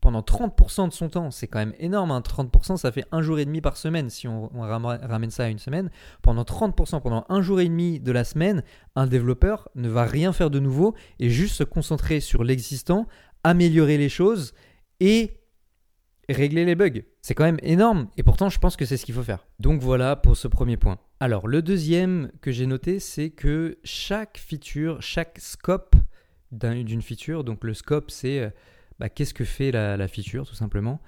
pendant 0.00 0.20
30% 0.20 0.88
de 0.88 0.92
son 0.92 1.08
temps, 1.08 1.30
c'est 1.32 1.48
quand 1.48 1.58
même 1.58 1.74
énorme, 1.80 2.10
30% 2.10 2.72
hein. 2.72 2.76
ça 2.76 2.92
fait 2.92 3.04
un 3.10 3.22
jour 3.22 3.40
et 3.40 3.44
demi 3.44 3.60
par 3.60 3.76
semaine 3.76 4.08
si 4.08 4.28
on, 4.28 4.48
ramène 4.54 5.30
ça 5.30 5.44
à 5.44 5.48
une 5.48 5.58
semaine. 5.58 5.90
Pendant 6.22 6.44
30%, 6.44 7.02
pendant 7.02 7.26
un 7.28 7.42
jour 7.42 7.60
et 7.60 7.64
demi 7.64 7.98
de 7.98 8.12
la 8.12 8.22
semaine, 8.22 8.62
un 8.94 9.08
développeur 9.08 9.68
ne 9.74 9.88
va 9.88 10.04
rien 10.04 10.32
faire 10.32 10.50
de 10.50 10.60
nouveau 10.60 10.94
et 11.18 11.28
juste 11.28 11.56
se 11.56 11.64
concentrer 11.64 12.20
sur 12.20 12.44
l'existant, 12.44 13.08
améliorer 13.42 13.98
les 13.98 14.08
choses 14.08 14.54
et 15.00 15.40
régler 16.28 16.64
les 16.64 16.74
bugs. 16.74 17.02
C'est 17.22 17.34
quand 17.34 17.44
même 17.44 17.60
énorme 17.62 18.08
et 18.16 18.22
pourtant 18.22 18.48
je 18.48 18.58
pense 18.58 18.76
que 18.76 18.84
c'est 18.84 18.96
ce 18.96 19.04
qu'il 19.04 19.14
faut 19.14 19.22
faire. 19.22 19.46
Donc 19.60 19.80
voilà 19.80 20.16
pour 20.16 20.36
ce 20.36 20.48
premier 20.48 20.76
point. 20.76 20.98
Alors 21.20 21.46
le 21.48 21.62
deuxième 21.62 22.30
que 22.40 22.50
j'ai 22.50 22.66
noté 22.66 22.98
c'est 22.98 23.30
que 23.30 23.78
chaque 23.84 24.38
feature, 24.38 25.00
chaque 25.02 25.38
scope 25.38 25.96
d'une 26.52 27.02
feature, 27.02 27.44
donc 27.44 27.64
le 27.64 27.74
scope 27.74 28.10
c'est 28.10 28.40
euh, 28.40 28.50
bah, 28.98 29.08
qu'est-ce 29.08 29.34
que 29.34 29.44
fait 29.44 29.70
la, 29.70 29.96
la, 29.96 30.08
feature 30.08 30.46
tout 30.46 30.54
simplement, 30.54 31.00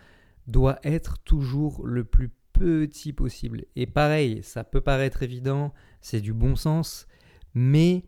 doit 0.47 0.79
être 0.83 1.19
toujours 1.19 1.87
le 1.87 2.05
plus 2.05 2.31
petit 2.53 3.13
possible. 3.13 3.65
Et 3.77 3.87
pareil, 3.87 4.41
ça 4.43 4.65
peut 4.65 4.81
paraître 4.81 5.23
évident, 5.23 5.73
c'est 6.01 6.21
du 6.21 6.33
bon 6.33 6.57
sens, 6.57 7.07
mais 7.55 8.05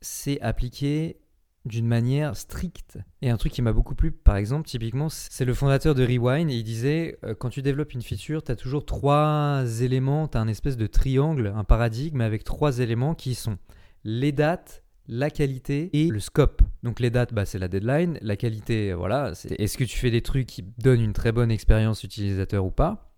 c'est 0.00 0.40
appliqué 0.40 1.21
d'une 1.64 1.86
manière 1.86 2.36
stricte. 2.36 2.98
Et 3.20 3.30
un 3.30 3.36
truc 3.36 3.52
qui 3.52 3.62
m'a 3.62 3.72
beaucoup 3.72 3.94
plu, 3.94 4.10
par 4.10 4.36
exemple, 4.36 4.68
typiquement, 4.68 5.08
c'est 5.08 5.44
le 5.44 5.54
fondateur 5.54 5.94
de 5.94 6.04
Rewind, 6.04 6.50
il 6.50 6.64
disait, 6.64 7.18
euh, 7.24 7.34
quand 7.34 7.50
tu 7.50 7.62
développes 7.62 7.92
une 7.92 8.02
feature, 8.02 8.42
tu 8.42 8.50
as 8.50 8.56
toujours 8.56 8.84
trois 8.84 9.64
éléments, 9.80 10.28
tu 10.28 10.38
as 10.38 10.40
un 10.40 10.48
espèce 10.48 10.76
de 10.76 10.86
triangle, 10.86 11.52
un 11.54 11.64
paradigme 11.64 12.20
avec 12.20 12.44
trois 12.44 12.80
éléments 12.80 13.14
qui 13.14 13.34
sont 13.34 13.58
les 14.04 14.32
dates, 14.32 14.82
la 15.06 15.30
qualité 15.30 15.90
et 15.92 16.08
le 16.08 16.20
scope. 16.20 16.62
Donc 16.82 17.00
les 17.00 17.10
dates, 17.10 17.32
bah, 17.32 17.44
c'est 17.44 17.58
la 17.58 17.68
deadline, 17.68 18.18
la 18.22 18.36
qualité, 18.36 18.92
voilà, 18.92 19.34
c'est 19.34 19.52
est-ce 19.60 19.78
que 19.78 19.84
tu 19.84 19.98
fais 19.98 20.10
des 20.10 20.22
trucs 20.22 20.46
qui 20.46 20.64
donnent 20.78 21.00
une 21.00 21.12
très 21.12 21.32
bonne 21.32 21.50
expérience 21.50 22.02
utilisateur 22.02 22.64
ou 22.64 22.70
pas, 22.70 23.12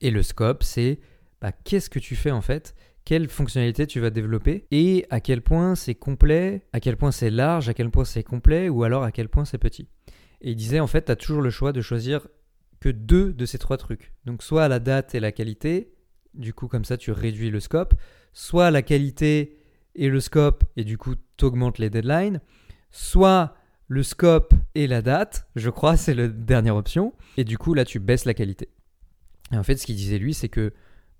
et 0.00 0.10
le 0.10 0.22
scope, 0.22 0.62
c'est 0.62 1.00
bah, 1.40 1.52
qu'est-ce 1.52 1.90
que 1.90 1.98
tu 1.98 2.16
fais 2.16 2.30
en 2.30 2.42
fait? 2.42 2.74
Quelle 3.04 3.28
fonctionnalité 3.28 3.86
tu 3.86 4.00
vas 4.00 4.10
développer 4.10 4.66
et 4.70 5.06
à 5.10 5.20
quel 5.20 5.42
point 5.42 5.74
c'est 5.74 5.94
complet, 5.94 6.66
à 6.72 6.80
quel 6.80 6.96
point 6.96 7.12
c'est 7.12 7.30
large, 7.30 7.68
à 7.68 7.74
quel 7.74 7.90
point 7.90 8.04
c'est 8.04 8.22
complet 8.22 8.68
ou 8.68 8.84
alors 8.84 9.02
à 9.02 9.12
quel 9.12 9.28
point 9.28 9.44
c'est 9.44 9.58
petit. 9.58 9.88
Et 10.40 10.50
il 10.52 10.56
disait 10.56 10.80
en 10.80 10.86
fait, 10.86 11.06
tu 11.06 11.12
as 11.12 11.16
toujours 11.16 11.42
le 11.42 11.50
choix 11.50 11.72
de 11.72 11.80
choisir 11.80 12.26
que 12.80 12.88
deux 12.88 13.32
de 13.32 13.46
ces 13.46 13.58
trois 13.58 13.76
trucs. 13.76 14.12
Donc 14.24 14.42
soit 14.42 14.68
la 14.68 14.78
date 14.78 15.14
et 15.14 15.20
la 15.20 15.32
qualité, 15.32 15.92
du 16.34 16.54
coup 16.54 16.68
comme 16.68 16.84
ça 16.84 16.96
tu 16.96 17.10
réduis 17.10 17.50
le 17.50 17.60
scope, 17.60 17.94
soit 18.32 18.70
la 18.70 18.82
qualité 18.82 19.56
et 19.94 20.08
le 20.08 20.20
scope 20.20 20.64
et 20.76 20.84
du 20.84 20.96
coup 20.96 21.14
tu 21.36 21.44
augmentes 21.44 21.78
les 21.78 21.90
deadlines, 21.90 22.40
soit 22.90 23.54
le 23.90 24.04
scope 24.04 24.54
et 24.76 24.86
la 24.86 25.02
date, 25.02 25.48
je 25.56 25.68
crois, 25.68 25.96
c'est 25.96 26.14
la 26.14 26.28
dernière 26.28 26.76
option. 26.76 27.12
Et 27.36 27.42
du 27.42 27.58
coup, 27.58 27.74
là, 27.74 27.84
tu 27.84 27.98
baisses 27.98 28.24
la 28.24 28.34
qualité. 28.34 28.68
Et 29.52 29.56
en 29.56 29.64
fait, 29.64 29.76
ce 29.76 29.84
qu'il 29.84 29.96
disait 29.96 30.18
lui, 30.18 30.32
c'est 30.32 30.48
que 30.48 30.72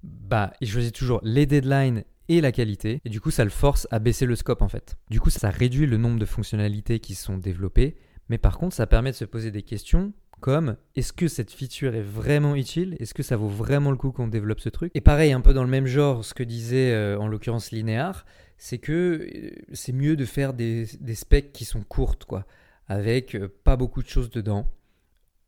bah, 0.02 0.52
il 0.60 0.68
choisit 0.68 0.94
toujours 0.94 1.20
les 1.22 1.46
deadlines 1.46 2.04
et 2.28 2.40
la 2.40 2.52
qualité. 2.52 3.00
Et 3.04 3.08
du 3.08 3.20
coup, 3.20 3.30
ça 3.30 3.44
le 3.44 3.50
force 3.50 3.88
à 3.90 3.98
baisser 3.98 4.26
le 4.26 4.36
scope 4.36 4.62
en 4.62 4.68
fait. 4.68 4.96
Du 5.10 5.20
coup, 5.20 5.30
ça 5.30 5.50
réduit 5.50 5.86
le 5.86 5.96
nombre 5.96 6.18
de 6.18 6.24
fonctionnalités 6.24 7.00
qui 7.00 7.14
sont 7.14 7.36
développées. 7.36 7.96
Mais 8.28 8.38
par 8.38 8.58
contre, 8.58 8.74
ça 8.74 8.86
permet 8.86 9.10
de 9.10 9.16
se 9.16 9.24
poser 9.24 9.50
des 9.50 9.62
questions 9.62 10.12
comme 10.40 10.76
est-ce 10.96 11.12
que 11.12 11.28
cette 11.28 11.52
feature 11.52 11.94
est 11.94 12.02
vraiment 12.02 12.56
utile? 12.56 12.96
Est-ce 12.98 13.14
que 13.14 13.22
ça 13.22 13.36
vaut 13.36 13.48
vraiment 13.48 13.90
le 13.90 13.96
coup 13.96 14.10
qu'on 14.10 14.28
développe 14.28 14.60
ce 14.60 14.68
truc? 14.68 14.90
Et 14.94 15.00
pareil, 15.00 15.32
un 15.32 15.40
peu 15.40 15.52
dans 15.52 15.64
le 15.64 15.70
même 15.70 15.86
genre, 15.86 16.24
ce 16.24 16.34
que 16.34 16.42
disait 16.42 16.92
euh, 16.92 17.18
en 17.18 17.28
l'occurrence 17.28 17.70
Linéar, 17.70 18.24
c'est 18.56 18.78
que 18.78 19.28
euh, 19.32 19.50
c'est 19.72 19.92
mieux 19.92 20.16
de 20.16 20.24
faire 20.24 20.54
des, 20.54 20.86
specs 21.14 21.52
qui 21.52 21.64
sont 21.64 21.82
courtes, 21.82 22.24
quoi, 22.24 22.46
avec 22.88 23.34
euh, 23.34 23.48
pas 23.64 23.76
beaucoup 23.76 24.02
de 24.02 24.08
choses 24.08 24.30
dedans. 24.30 24.72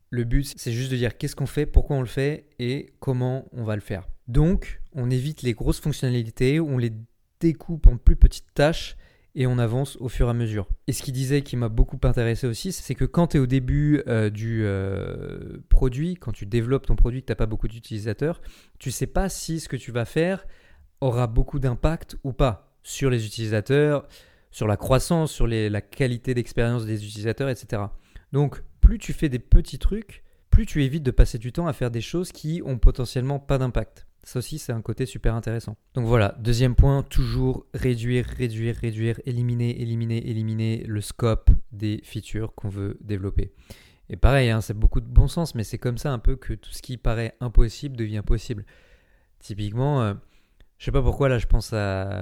Le 0.09 0.23
but, 0.23 0.53
c'est 0.57 0.71
juste 0.71 0.91
de 0.91 0.97
dire 0.97 1.17
qu'est-ce 1.17 1.35
qu'on 1.35 1.47
fait, 1.47 1.65
pourquoi 1.65 1.97
on 1.97 2.01
le 2.01 2.05
fait 2.05 2.49
et 2.59 2.93
comment 2.99 3.47
on 3.51 3.63
va 3.63 3.75
le 3.75 3.81
faire. 3.81 4.07
Donc, 4.27 4.81
on 4.93 5.09
évite 5.09 5.41
les 5.41 5.53
grosses 5.53 5.79
fonctionnalités, 5.79 6.59
on 6.59 6.77
les 6.77 6.93
découpe 7.39 7.87
en 7.87 7.97
plus 7.97 8.15
petites 8.15 8.53
tâches 8.53 8.95
et 9.35 9.47
on 9.47 9.57
avance 9.57 9.97
au 9.97 10.09
fur 10.09 10.27
et 10.27 10.29
à 10.29 10.33
mesure. 10.33 10.67
Et 10.87 10.93
ce 10.93 11.01
qu'il 11.01 11.13
disait 11.13 11.41
qui 11.41 11.55
m'a 11.55 11.69
beaucoup 11.69 11.99
intéressé 12.03 12.47
aussi, 12.47 12.71
c'est 12.71 12.95
que 12.95 13.05
quand 13.05 13.27
tu 13.27 13.37
es 13.37 13.39
au 13.39 13.47
début 13.47 14.01
euh, 14.07 14.29
du 14.29 14.61
euh, 14.63 15.57
produit, 15.69 16.15
quand 16.15 16.31
tu 16.31 16.45
développes 16.45 16.85
ton 16.85 16.95
produit, 16.95 17.21
que 17.21 17.27
tu 17.27 17.31
n'as 17.31 17.37
pas 17.37 17.47
beaucoup 17.47 17.67
d'utilisateurs, 17.67 18.41
tu 18.79 18.91
sais 18.91 19.07
pas 19.07 19.29
si 19.29 19.59
ce 19.59 19.67
que 19.67 19.75
tu 19.75 19.91
vas 19.91 20.05
faire 20.05 20.45
aura 21.01 21.27
beaucoup 21.27 21.59
d'impact 21.59 22.17
ou 22.23 22.31
pas 22.31 22.77
sur 22.83 23.09
les 23.09 23.25
utilisateurs, 23.25 24.07
sur 24.51 24.67
la 24.67 24.77
croissance, 24.77 25.31
sur 25.31 25.47
la 25.47 25.81
qualité 25.81 26.33
d'expérience 26.33 26.85
des 26.85 27.03
utilisateurs, 27.05 27.49
etc. 27.49 27.83
Donc, 28.31 28.61
plus 28.81 28.99
tu 28.99 29.13
fais 29.13 29.29
des 29.29 29.39
petits 29.39 29.79
trucs, 29.79 30.23
plus 30.51 30.65
tu 30.67 30.83
évites 30.83 31.03
de 31.03 31.11
passer 31.11 31.39
du 31.39 31.51
temps 31.51 31.65
à 31.65 31.73
faire 31.73 31.89
des 31.89 32.01
choses 32.01 32.31
qui 32.31 32.61
ont 32.63 32.77
potentiellement 32.77 33.39
pas 33.39 33.57
d'impact. 33.57 34.05
Ça 34.23 34.39
aussi, 34.39 34.57
c'est 34.57 34.71
un 34.71 34.81
côté 34.81 35.05
super 35.05 35.35
intéressant. 35.35 35.75
Donc 35.95 36.05
voilà, 36.05 36.35
deuxième 36.39 36.75
point, 36.75 37.03
toujours 37.03 37.65
réduire, 37.73 38.25
réduire, 38.25 38.75
réduire, 38.75 39.19
éliminer, 39.25 39.81
éliminer, 39.81 40.29
éliminer 40.29 40.83
le 40.87 41.01
scope 41.01 41.49
des 41.73 41.99
features 42.03 42.55
qu'on 42.55 42.69
veut 42.69 42.97
développer. 43.01 43.51
Et 44.09 44.15
pareil, 44.15 44.49
hein, 44.49 44.61
c'est 44.61 44.73
beaucoup 44.73 45.01
de 45.01 45.07
bon 45.07 45.27
sens, 45.27 45.55
mais 45.55 45.65
c'est 45.65 45.77
comme 45.77 45.97
ça 45.97 46.13
un 46.13 46.19
peu 46.19 46.37
que 46.37 46.53
tout 46.53 46.71
ce 46.71 46.81
qui 46.81 46.97
paraît 46.97 47.35
impossible 47.41 47.97
devient 47.97 48.23
possible. 48.25 48.65
Typiquement, 49.39 50.01
je 50.01 50.11
euh, 50.11 50.13
je 50.77 50.85
sais 50.85 50.91
pas 50.91 51.01
pourquoi 51.01 51.29
là 51.29 51.37
je 51.37 51.47
pense 51.47 51.73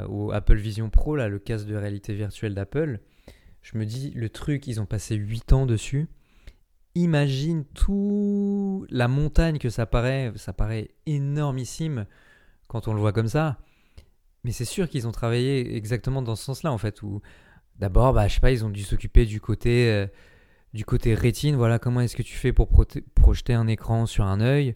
au 0.10 0.32
Apple 0.32 0.58
Vision 0.58 0.90
Pro, 0.90 1.16
là, 1.16 1.28
le 1.28 1.38
casque 1.38 1.68
de 1.68 1.76
réalité 1.76 2.14
virtuelle 2.16 2.56
d'Apple. 2.56 3.00
Je 3.62 3.78
me 3.78 3.86
dis, 3.86 4.10
le 4.12 4.30
truc, 4.30 4.66
ils 4.66 4.82
ont 4.82 4.88
passé 4.88 5.16
8 5.16 5.54
ans 5.54 5.66
dessus 5.68 6.08
imagine 6.96 7.66
tout 7.74 8.86
la 8.90 9.08
montagne 9.08 9.58
que 9.58 9.70
ça 9.70 9.86
paraît, 9.86 10.32
ça 10.36 10.54
paraît 10.54 10.92
énormissime 11.06 12.06
quand 12.68 12.88
on 12.88 12.94
le 12.94 13.00
voit 13.00 13.14
comme 13.14 13.28
ça. 13.28 13.58
Mais 14.44 14.52
c'est 14.52 14.66
sûr 14.66 14.90
qu'ils 14.90 15.08
ont 15.08 15.12
travaillé 15.12 15.76
exactement 15.76 16.22
dans 16.22 16.36
ce 16.36 16.44
sens-là 16.46 16.72
en 16.72 16.78
fait 16.78 17.04
où 17.04 17.22
d'abord 17.80 18.14
bah 18.14 18.28
je 18.28 18.36
sais 18.36 18.40
pas, 18.40 18.52
ils 18.52 18.66
ont 18.66 18.70
dû 18.70 18.84
s'occuper 18.84 19.26
du 19.26 19.40
côté 19.40 19.90
euh, 19.90 20.08
du 20.74 20.86
côté 20.86 21.14
rétine, 21.14 21.56
voilà 21.56 21.80
comment 21.80 22.02
est-ce 22.02 22.16
que 22.16 22.24
tu 22.24 22.36
fais 22.36 22.54
pour 22.54 22.70
projeter 23.16 23.54
un 23.54 23.68
écran 23.68 24.06
sur 24.06 24.26
un 24.26 24.40
œil? 24.40 24.76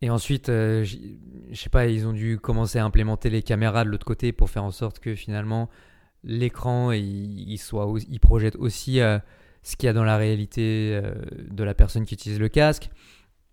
Et 0.00 0.10
ensuite, 0.10 0.48
euh, 0.48 0.84
je 0.84 1.60
sais 1.60 1.70
pas, 1.70 1.86
ils 1.86 2.06
ont 2.06 2.12
dû 2.12 2.38
commencer 2.38 2.78
à 2.78 2.84
implémenter 2.84 3.30
les 3.30 3.42
caméras 3.42 3.84
de 3.84 3.90
l'autre 3.90 4.06
côté 4.06 4.32
pour 4.32 4.48
faire 4.48 4.64
en 4.64 4.70
sorte 4.70 5.00
que 5.00 5.14
finalement 5.14 5.68
l'écran 6.24 6.92
il, 6.92 7.58
soit 7.58 7.86
il 8.08 8.20
projette 8.20 8.56
aussi 8.56 9.00
euh, 9.00 9.18
ce 9.62 9.76
qu'il 9.76 9.86
y 9.86 9.90
a 9.90 9.92
dans 9.92 10.04
la 10.04 10.16
réalité 10.16 10.98
euh, 11.02 11.14
de 11.50 11.64
la 11.64 11.74
personne 11.74 12.04
qui 12.04 12.14
utilise 12.14 12.38
le 12.38 12.48
casque, 12.48 12.90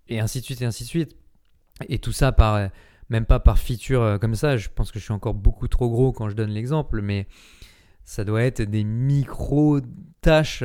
et 0.07 0.19
ainsi 0.19 0.39
de 0.39 0.45
suite, 0.45 0.61
et 0.61 0.65
ainsi 0.65 0.83
de 0.83 0.89
suite. 0.89 1.15
Et 1.89 1.99
tout 1.99 2.11
ça 2.11 2.31
par, 2.31 2.55
euh, 2.55 2.67
même 3.09 3.25
pas 3.25 3.39
par 3.39 3.59
feature 3.59 4.01
euh, 4.01 4.17
comme 4.17 4.35
ça, 4.35 4.57
je 4.57 4.69
pense 4.73 4.91
que 4.91 4.99
je 4.99 5.03
suis 5.03 5.13
encore 5.13 5.33
beaucoup 5.33 5.67
trop 5.67 5.89
gros 5.89 6.11
quand 6.11 6.29
je 6.29 6.35
donne 6.35 6.51
l'exemple, 6.51 7.01
mais 7.01 7.27
ça 8.03 8.23
doit 8.23 8.43
être 8.43 8.61
des 8.61 8.83
micro-tâches 8.83 10.63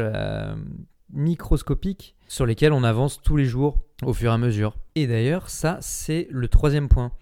microscopiques 1.11 2.14
sur 2.29 2.44
lesquelles 2.44 2.74
on 2.74 2.85
avance 2.85 3.22
tous 3.22 3.37
les 3.37 3.46
jours 3.46 3.83
au 4.03 4.12
fur 4.12 4.31
et 4.31 4.35
à 4.35 4.38
mesure. 4.38 4.76
Et 4.94 5.07
d'ailleurs, 5.07 5.48
ça, 5.48 5.79
c'est 5.81 6.29
le 6.31 6.48
troisième 6.48 6.88
point. 6.88 7.12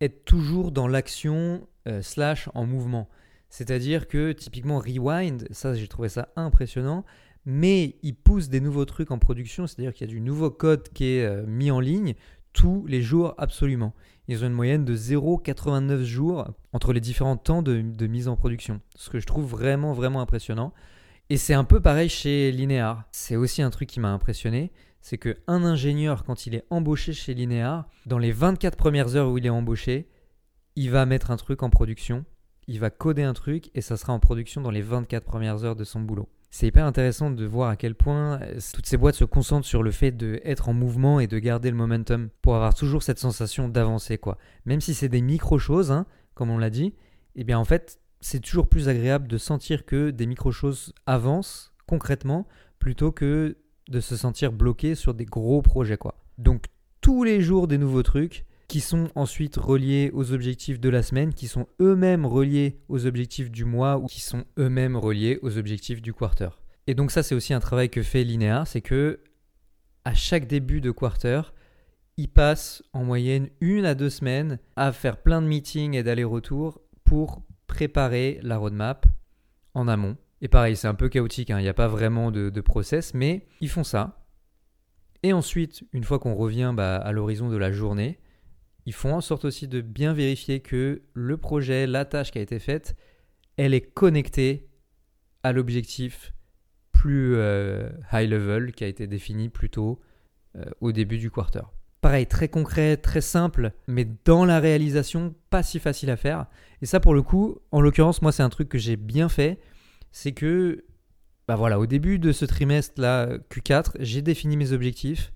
Être 0.00 0.24
toujours 0.24 0.72
dans 0.72 0.88
l'action 0.88 1.68
slash 2.00 2.48
en 2.54 2.64
mouvement. 2.64 3.06
C'est-à-dire 3.50 4.08
que 4.08 4.32
typiquement 4.32 4.78
Rewind, 4.78 5.46
ça 5.50 5.74
j'ai 5.74 5.88
trouvé 5.88 6.08
ça 6.08 6.28
impressionnant, 6.36 7.04
mais 7.46 7.94
ils 8.02 8.16
poussent 8.16 8.48
des 8.48 8.60
nouveaux 8.60 8.84
trucs 8.84 9.12
en 9.12 9.18
production, 9.18 9.66
c'est-à-dire 9.68 9.94
qu'il 9.94 10.06
y 10.06 10.10
a 10.10 10.12
du 10.12 10.20
nouveau 10.20 10.50
code 10.50 10.88
qui 10.92 11.04
est 11.04 11.24
euh, 11.24 11.44
mis 11.46 11.70
en 11.70 11.78
ligne 11.78 12.14
tous 12.52 12.84
les 12.86 13.02
jours 13.02 13.34
absolument. 13.38 13.94
Ils 14.28 14.42
ont 14.42 14.48
une 14.48 14.52
moyenne 14.52 14.84
de 14.84 14.96
0,89 14.96 16.02
jours 16.02 16.48
entre 16.72 16.92
les 16.92 17.00
différents 17.00 17.36
temps 17.36 17.62
de, 17.62 18.06
mise 18.06 18.26
en 18.26 18.34
production, 18.34 18.80
ce 18.96 19.10
que 19.10 19.20
je 19.20 19.26
trouve 19.26 19.46
vraiment 19.46 19.92
vraiment 19.92 20.20
impressionnant. 20.20 20.72
Et 21.30 21.36
c'est 21.36 21.54
un 21.54 21.64
peu 21.64 21.80
pareil 21.80 22.08
chez 22.08 22.50
Linear. 22.50 23.04
C'est 23.12 23.36
aussi 23.36 23.62
un 23.62 23.70
truc 23.70 23.88
qui 23.88 24.00
m'a 24.00 24.10
impressionné, 24.10 24.72
c'est 25.00 25.18
que 25.18 25.36
un 25.46 25.64
ingénieur 25.64 26.24
quand 26.24 26.46
il 26.46 26.54
est 26.56 26.64
embauché 26.70 27.12
chez 27.12 27.34
Linear, 27.34 27.88
dans 28.06 28.18
les 28.18 28.32
24 28.32 28.76
premières 28.76 29.14
heures 29.14 29.30
où 29.30 29.38
il 29.38 29.46
est 29.46 29.50
embauché, 29.50 30.08
il 30.74 30.90
va 30.90 31.06
mettre 31.06 31.30
un 31.30 31.36
truc 31.36 31.62
en 31.62 31.70
production, 31.70 32.24
il 32.66 32.80
va 32.80 32.90
coder 32.90 33.22
un 33.22 33.34
truc 33.34 33.70
et 33.74 33.80
ça 33.80 33.96
sera 33.96 34.12
en 34.12 34.18
production 34.18 34.60
dans 34.60 34.70
les 34.72 34.82
24 34.82 35.24
premières 35.24 35.62
heures 35.62 35.76
de 35.76 35.84
son 35.84 36.00
boulot 36.00 36.28
c'est 36.56 36.68
hyper 36.68 36.86
intéressant 36.86 37.30
de 37.30 37.44
voir 37.44 37.68
à 37.68 37.76
quel 37.76 37.94
point 37.94 38.40
euh, 38.40 38.58
toutes 38.72 38.86
ces 38.86 38.96
boîtes 38.96 39.14
se 39.14 39.26
concentrent 39.26 39.66
sur 39.66 39.82
le 39.82 39.90
fait 39.90 40.10
d'être 40.10 40.70
en 40.70 40.72
mouvement 40.72 41.20
et 41.20 41.26
de 41.26 41.38
garder 41.38 41.68
le 41.70 41.76
momentum 41.76 42.30
pour 42.40 42.56
avoir 42.56 42.72
toujours 42.72 43.02
cette 43.02 43.18
sensation 43.18 43.68
d'avancer 43.68 44.16
quoi. 44.16 44.38
Même 44.64 44.80
si 44.80 44.94
c'est 44.94 45.10
des 45.10 45.20
micro 45.20 45.58
choses, 45.58 45.90
hein, 45.90 46.06
comme 46.32 46.48
on 46.48 46.56
l'a 46.56 46.70
dit, 46.70 46.94
eh 47.34 47.44
bien 47.44 47.58
en 47.58 47.66
fait 47.66 48.00
c'est 48.22 48.40
toujours 48.40 48.68
plus 48.68 48.88
agréable 48.88 49.28
de 49.28 49.36
sentir 49.36 49.84
que 49.84 50.08
des 50.08 50.24
micro 50.24 50.50
choses 50.50 50.94
avancent 51.04 51.74
concrètement 51.86 52.46
plutôt 52.78 53.12
que 53.12 53.58
de 53.90 54.00
se 54.00 54.16
sentir 54.16 54.50
bloqué 54.50 54.94
sur 54.94 55.12
des 55.12 55.26
gros 55.26 55.60
projets 55.60 55.98
quoi. 55.98 56.14
Donc 56.38 56.64
tous 57.02 57.22
les 57.22 57.42
jours 57.42 57.68
des 57.68 57.76
nouveaux 57.76 58.02
trucs, 58.02 58.45
qui 58.68 58.80
sont 58.80 59.08
ensuite 59.14 59.56
reliés 59.56 60.10
aux 60.12 60.32
objectifs 60.32 60.80
de 60.80 60.88
la 60.88 61.02
semaine, 61.02 61.32
qui 61.32 61.46
sont 61.46 61.66
eux-mêmes 61.80 62.26
reliés 62.26 62.80
aux 62.88 63.06
objectifs 63.06 63.50
du 63.50 63.64
mois 63.64 63.98
ou 63.98 64.06
qui 64.06 64.20
sont 64.20 64.44
eux-mêmes 64.58 64.96
reliés 64.96 65.38
aux 65.42 65.56
objectifs 65.58 66.02
du 66.02 66.12
quarter. 66.12 66.48
Et 66.86 66.94
donc 66.94 67.10
ça 67.10 67.22
c'est 67.22 67.34
aussi 67.34 67.54
un 67.54 67.60
travail 67.60 67.90
que 67.90 68.02
fait 68.02 68.24
Linéa, 68.24 68.64
c'est 68.66 68.80
que 68.80 69.20
à 70.04 70.14
chaque 70.14 70.46
début 70.46 70.80
de 70.80 70.90
quarter, 70.90 71.52
il 72.16 72.28
passe 72.28 72.82
en 72.92 73.04
moyenne 73.04 73.48
une 73.60 73.84
à 73.84 73.94
deux 73.94 74.10
semaines 74.10 74.58
à 74.76 74.92
faire 74.92 75.18
plein 75.18 75.42
de 75.42 75.46
meetings 75.46 75.94
et 75.94 76.02
d'allers-retours 76.02 76.80
pour 77.04 77.42
préparer 77.66 78.38
la 78.42 78.56
roadmap 78.56 79.06
en 79.74 79.88
amont. 79.88 80.16
Et 80.40 80.48
pareil, 80.48 80.76
c'est 80.76 80.88
un 80.88 80.94
peu 80.94 81.08
chaotique, 81.08 81.50
hein. 81.50 81.58
il 81.58 81.62
n'y 81.62 81.68
a 81.68 81.74
pas 81.74 81.88
vraiment 81.88 82.30
de, 82.30 82.60
process, 82.60 83.14
mais 83.14 83.46
ils 83.60 83.68
font 83.68 83.84
ça. 83.84 84.24
Et 85.22 85.32
ensuite, 85.32 85.82
une 85.92 86.04
fois 86.04 86.18
qu'on 86.18 86.34
revient 86.34 86.72
bah, 86.74 86.96
à 86.96 87.12
l'horizon 87.12 87.48
de 87.48 87.56
la 87.56 87.72
journée, 87.72 88.18
ils 88.86 88.94
font 88.94 89.14
en 89.14 89.20
sorte 89.20 89.44
aussi 89.44 89.66
de 89.66 89.80
bien 89.80 90.12
vérifier 90.12 90.60
que 90.60 91.02
le 91.12 91.36
projet, 91.36 91.86
la 91.86 92.04
tâche 92.04 92.30
qui 92.30 92.38
a 92.38 92.42
été 92.42 92.60
faite, 92.60 92.96
elle 93.56 93.74
est 93.74 93.80
connectée 93.80 94.68
à 95.42 95.52
l'objectif 95.52 96.32
plus 96.92 97.34
euh, 97.36 97.90
high 98.12 98.30
level 98.30 98.72
qui 98.72 98.84
a 98.84 98.86
été 98.86 99.06
défini 99.06 99.48
plus 99.48 99.70
tôt 99.70 100.00
euh, 100.56 100.64
au 100.80 100.92
début 100.92 101.18
du 101.18 101.30
quarter. 101.30 101.62
Pareil, 102.00 102.26
très 102.26 102.48
concret, 102.48 102.96
très 102.96 103.20
simple, 103.20 103.72
mais 103.88 104.06
dans 104.24 104.44
la 104.44 104.60
réalisation, 104.60 105.34
pas 105.50 105.64
si 105.64 105.80
facile 105.80 106.10
à 106.10 106.16
faire. 106.16 106.46
Et 106.80 106.86
ça, 106.86 107.00
pour 107.00 107.14
le 107.14 107.22
coup, 107.22 107.58
en 107.72 107.80
l'occurrence, 107.80 108.22
moi, 108.22 108.30
c'est 108.30 108.44
un 108.44 108.48
truc 108.48 108.68
que 108.68 108.78
j'ai 108.78 108.96
bien 108.96 109.28
fait. 109.28 109.58
C'est 110.12 110.32
que, 110.32 110.84
bah 111.48 111.56
voilà, 111.56 111.80
au 111.80 111.86
début 111.86 112.20
de 112.20 112.30
ce 112.30 112.44
trimestre-là, 112.44 113.38
Q4, 113.50 113.96
j'ai 113.98 114.22
défini 114.22 114.56
mes 114.56 114.72
objectifs. 114.72 115.32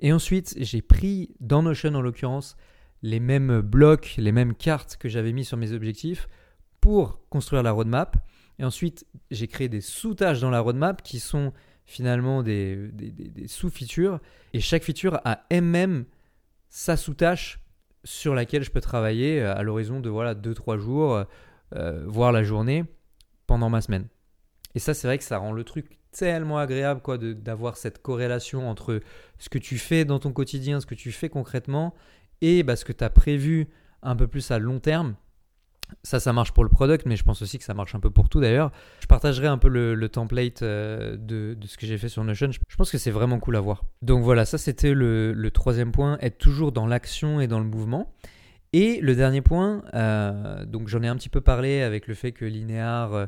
Et 0.00 0.12
ensuite, 0.12 0.54
j'ai 0.58 0.82
pris, 0.82 1.34
dans 1.40 1.62
Notion 1.62 1.94
en 1.94 2.02
l'occurrence, 2.02 2.56
les 3.02 3.20
mêmes 3.20 3.60
blocs, 3.60 4.14
les 4.18 4.32
mêmes 4.32 4.54
cartes 4.54 4.96
que 4.96 5.08
j'avais 5.08 5.32
mis 5.32 5.44
sur 5.44 5.56
mes 5.56 5.72
objectifs 5.72 6.28
pour 6.80 7.20
construire 7.28 7.62
la 7.62 7.72
roadmap. 7.72 8.16
Et 8.58 8.64
ensuite, 8.64 9.06
j'ai 9.30 9.48
créé 9.48 9.68
des 9.68 9.80
sous-tâches 9.80 10.40
dans 10.40 10.50
la 10.50 10.60
roadmap 10.60 11.02
qui 11.02 11.20
sont 11.20 11.52
finalement 11.84 12.42
des, 12.42 12.90
sous-features. 13.46 14.20
Et 14.52 14.60
chaque 14.60 14.84
feature 14.84 15.20
a 15.24 15.44
elle-même 15.50 16.04
sa 16.68 16.96
sous-tâche 16.96 17.60
sur 18.04 18.34
laquelle 18.34 18.62
je 18.62 18.70
peux 18.70 18.80
travailler 18.80 19.40
euh, 19.40 19.54
à 19.54 19.62
l'horizon 19.62 20.00
de 20.00 20.10
voilà 20.10 20.34
2-3 20.34 20.78
jours, 20.78 21.24
euh, 21.74 22.04
voire 22.06 22.32
la 22.32 22.42
journée, 22.42 22.84
pendant 23.46 23.68
ma 23.68 23.80
semaine. 23.80 24.08
Et 24.74 24.78
ça, 24.78 24.94
c'est 24.94 25.06
vrai 25.06 25.18
que 25.18 25.24
ça 25.24 25.38
rend 25.38 25.52
le 25.52 25.64
truc 25.64 25.98
tellement 26.12 26.58
agréable 26.58 27.00
quoi 27.00 27.16
d'avoir 27.18 27.76
cette 27.76 28.00
corrélation 28.02 28.68
entre 28.68 29.00
ce 29.38 29.48
que 29.48 29.58
tu 29.58 29.78
fais 29.78 30.04
dans 30.04 30.18
ton 30.18 30.32
quotidien, 30.32 30.80
ce 30.80 30.86
que 30.86 30.94
tu 30.94 31.10
fais 31.10 31.28
concrètement, 31.28 31.94
et 32.42 32.62
bah, 32.62 32.76
ce 32.76 32.84
que 32.84 32.92
tu 32.92 33.02
as 33.02 33.10
prévu 33.10 33.68
un 34.02 34.16
peu 34.16 34.26
plus 34.26 34.50
à 34.50 34.58
long 34.58 34.80
terme, 34.80 35.14
Ça, 36.04 36.20
ça 36.20 36.32
marche 36.32 36.52
pour 36.52 36.64
le 36.64 36.70
product, 36.70 37.04
mais 37.04 37.16
je 37.16 37.22
pense 37.22 37.42
aussi 37.42 37.58
que 37.58 37.64
ça 37.64 37.74
marche 37.74 37.94
un 37.94 38.00
peu 38.00 38.10
pour 38.10 38.30
tout 38.30 38.40
d'ailleurs. 38.40 38.72
Je 39.00 39.06
partagerai 39.06 39.46
un 39.46 39.58
peu 39.58 39.68
le, 39.68 40.08
template 40.08 40.62
euh, 40.62 41.16
de, 41.18 41.54
ce 41.66 41.76
que 41.76 41.86
j'ai 41.86 41.98
fait 41.98 42.08
sur 42.08 42.24
Notion. 42.24 42.50
Je 42.50 42.76
pense 42.76 42.90
que 42.90 42.96
c'est 42.96 43.10
vraiment 43.10 43.38
cool 43.38 43.56
à 43.56 43.60
voir. 43.60 43.84
Donc 44.00 44.22
voilà, 44.22 44.46
ça 44.46 44.56
c'était 44.56 44.94
le, 44.94 45.50
troisième 45.50 45.92
point, 45.92 46.16
être 46.20 46.38
toujours 46.38 46.72
dans 46.72 46.86
l'action 46.86 47.40
et 47.40 47.46
dans 47.46 47.58
le 47.58 47.66
mouvement. 47.66 48.10
Et 48.72 49.00
le 49.02 49.14
dernier 49.14 49.42
point, 49.42 49.84
euh, 49.92 50.64
donc 50.64 50.88
j'en 50.88 51.02
ai 51.02 51.08
un 51.08 51.16
petit 51.16 51.28
peu 51.28 51.42
parlé 51.42 51.82
avec 51.82 52.06
le 52.06 52.14
fait 52.14 52.32
que 52.32 52.46
Linear 52.46 53.12
euh, 53.12 53.26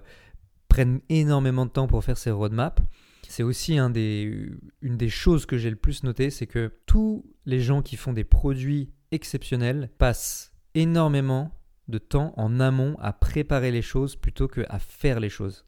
prenne 0.69 1.01
énormément 1.11 1.67
de 1.67 1.71
temps 1.71 1.87
pour 1.87 2.03
faire 2.03 2.17
ses 2.17 2.31
roadmaps. 2.31 2.83
C'est 3.29 3.43
aussi 3.43 3.77
une 3.77 3.93
des 3.93 5.09
choses 5.11 5.45
que 5.45 5.59
j'ai 5.59 5.69
le 5.69 5.77
plus 5.77 6.03
noté, 6.03 6.31
c'est 6.31 6.47
que 6.47 6.73
tous 6.87 7.27
les 7.45 7.61
gens 7.61 7.83
qui 7.83 7.97
font 7.97 8.15
des 8.15 8.25
produits 8.25 8.91
exceptionnels 9.11 9.91
passent 9.99 10.53
énormément 10.75 11.51
de 11.89 11.99
temps 11.99 12.33
en 12.37 12.61
amont 12.61 12.97
à 13.01 13.13
préparer 13.13 13.71
les 13.71 13.83
choses 13.83 14.17
plutôt 14.17 14.49
qu'à 14.49 14.79
faire 14.79 15.21
les 15.21 15.29
choses. 15.29 15.65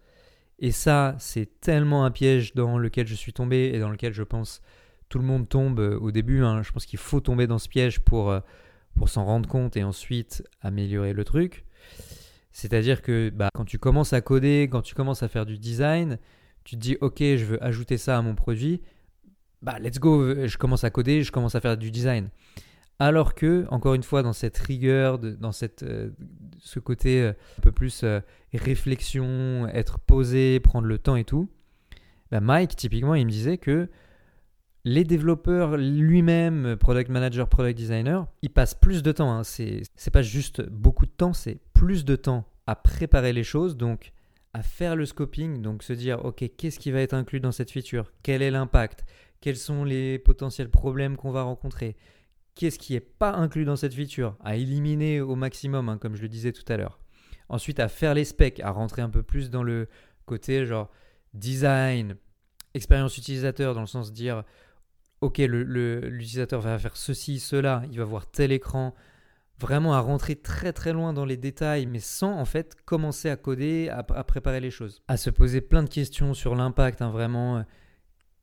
Et 0.59 0.73
ça, 0.73 1.15
c'est 1.19 1.61
tellement 1.61 2.05
un 2.05 2.11
piège 2.11 2.55
dans 2.55 2.79
lequel 2.79 3.07
je 3.07 3.15
suis 3.15 3.33
tombé 3.33 3.73
et 3.75 3.79
dans 3.79 3.91
lequel 3.91 4.15
je 4.15 4.23
pense 4.23 4.63
tout 5.09 5.19
le 5.19 5.25
monde 5.25 5.49
tombe 5.49 5.81
euh, 5.81 5.99
au 5.99 6.11
début. 6.11 6.43
Hein. 6.43 6.63
Je 6.63 6.73
pense 6.73 6.87
qu'il 6.87 6.99
faut 6.99 7.21
tomber 7.21 7.47
dans 7.47 7.59
ce 7.59 7.69
piège 7.69 8.01
pour, 8.01 8.31
euh, 8.31 8.41
pour 8.97 9.09
s'en 9.09 9.25
rendre 9.25 9.49
compte 9.49 9.77
et 9.77 9.85
ensuite 9.85 10.43
améliorer 10.63 11.13
le 11.13 11.25
truc. 11.25 11.65
C'est-à-dire 12.53 13.03
que 13.03 13.29
bah, 13.29 13.51
quand 13.53 13.67
tu 13.67 13.79
commences 13.79 14.15
à 14.15 14.23
coder, 14.23 14.69
quand 14.71 14.81
tu 14.81 14.95
commences 14.95 15.23
à 15.23 15.29
faire 15.29 15.45
du 15.45 15.59
design, 15.59 16.19
tu 16.65 16.77
te 16.77 16.81
dis 16.81 16.97
ok, 17.01 17.19
je 17.19 17.45
veux 17.45 17.63
ajouter 17.63 17.99
ça 17.99 18.17
à 18.17 18.23
mon 18.23 18.35
produit. 18.35 18.81
Bah 19.61 19.79
let's 19.79 19.99
go, 19.99 20.47
je 20.47 20.57
commence 20.57 20.85
à 20.85 20.91
coder, 20.91 21.23
je 21.23 21.31
commence 21.31 21.55
à 21.55 21.61
faire 21.61 21.77
du 21.77 21.91
design. 21.91 22.31
Alors 22.99 23.35
que, 23.35 23.67
encore 23.71 23.95
une 23.95 24.03
fois, 24.03 24.23
dans 24.23 24.33
cette 24.33 24.57
rigueur, 24.57 25.19
dans 25.19 25.53
cette, 25.53 25.83
euh, 25.83 26.11
ce 26.59 26.81
côté 26.81 27.21
euh, 27.21 27.33
un 27.59 27.61
peu 27.61 27.73
plus 27.73 28.03
euh, 28.05 28.21
réflexion, 28.55 29.69
être 29.69 29.99
posé, 29.99 30.61
prendre 30.61 30.87
le 30.87 30.99
temps 30.99 31.17
et 31.17 31.25
tout, 31.25 31.51
bah, 32.31 32.41
Mike, 32.41 32.75
typiquement, 32.75 33.15
il 33.15 33.27
me 33.27 33.31
disait 33.31 33.59
que 33.59 33.91
les 34.85 35.05
développeurs 35.05 35.77
lui-même, 35.77 36.77
product 36.77 37.11
manager, 37.11 37.49
product 37.49 37.77
designer, 37.77 38.27
ils 38.41 38.51
passent 38.51 38.75
plus 38.75 39.03
de 39.03 39.13
temps. 39.13 39.31
Hein. 39.31 39.45
C'est, 39.45 39.83
pas 40.13 40.23
juste 40.23 40.63
beaucoup 40.63 41.05
de 41.05 41.11
temps, 41.11 41.35
c'est 41.35 41.59
plus 41.75 42.05
de 42.05 42.17
temps 42.17 42.47
à 42.67 42.77
préparer 42.77 43.33
les 43.33 43.45
choses, 43.45 43.77
donc 43.77 44.13
à 44.55 44.63
faire 44.63 44.97
le 44.97 45.05
scoping, 45.05 45.61
donc 45.61 45.83
se 45.83 45.93
dire, 45.93 46.25
ok, 46.25 46.45
qu'est-ce 46.57 46.79
qui 46.79 46.93
va 46.93 47.01
être 47.01 47.13
inclus 47.15 47.41
dans 47.41 47.53
cette 47.53 47.71
feature? 47.71 48.11
Quel 48.23 48.41
est 48.41 48.51
l'impact? 48.51 49.05
Quels 49.41 49.57
sont 49.57 49.85
les 49.85 50.19
potentiels 50.19 50.71
problèmes 50.71 51.17
qu'on 51.17 51.31
va 51.31 51.43
rencontrer? 51.43 51.97
Qu'est-ce 52.57 52.79
qui 52.79 52.95
n'est 52.95 53.01
pas 53.01 53.33
inclus 53.33 53.65
dans 53.65 53.77
cette 53.77 53.95
feature, 53.95 54.37
à 54.43 54.57
éliminer 54.57 55.21
au 55.21 55.37
maximum, 55.37 55.89
hein, 55.89 55.99
comme 55.99 56.17
je 56.17 56.23
le 56.23 56.29
disais 56.29 56.53
tout 56.53 56.65
à 56.69 56.77
l'heure. 56.77 56.99
Ensuite, 57.49 57.79
à 57.79 57.87
faire 57.87 58.15
les 58.15 58.25
specs, 58.25 58.59
à 58.61 58.71
rentrer 58.71 59.03
un 59.03 59.11
peu 59.11 59.23
plus 59.23 59.51
dans 59.51 59.63
le 59.63 59.89
côté 60.25 60.67
genre 60.67 60.91
design, 61.35 62.17
expérience 62.75 63.17
utilisateur, 63.19 63.75
dans 63.75 63.83
le 63.83 63.87
sens 63.87 64.11
de 64.11 64.17
dire, 64.17 64.43
ok, 65.21 65.39
l'utilisateur 65.39 66.61
va 66.61 66.79
faire 66.79 66.97
ceci, 66.97 67.39
cela, 67.39 67.83
il 67.93 67.99
va 67.99 68.05
voir 68.05 68.29
tel 68.29 68.51
écran, 68.51 68.95
vraiment 69.61 69.95
à 69.95 70.01
rentrer 70.01 70.35
très 70.35 70.73
très 70.73 70.93
loin 70.93 71.13
dans 71.13 71.25
les 71.25 71.37
détails, 71.37 71.87
mais 71.87 72.01
sans 72.01 72.33
en 72.33 72.45
fait 72.47 72.75
commencer 72.85 73.31
à 73.31 73.37
coder, 73.37 73.91
à, 73.91 74.03
préparer 74.03 74.61
les 74.61 74.71
choses, 74.71 75.03
à 75.09 75.17
se 75.17 75.31
poser 75.31 75.61
plein 75.61 75.83
de 75.83 75.89
questions 75.89 76.35
sur 76.35 76.55
l'impact, 76.55 77.03
hein, 77.03 77.11
vraiment 77.11 77.65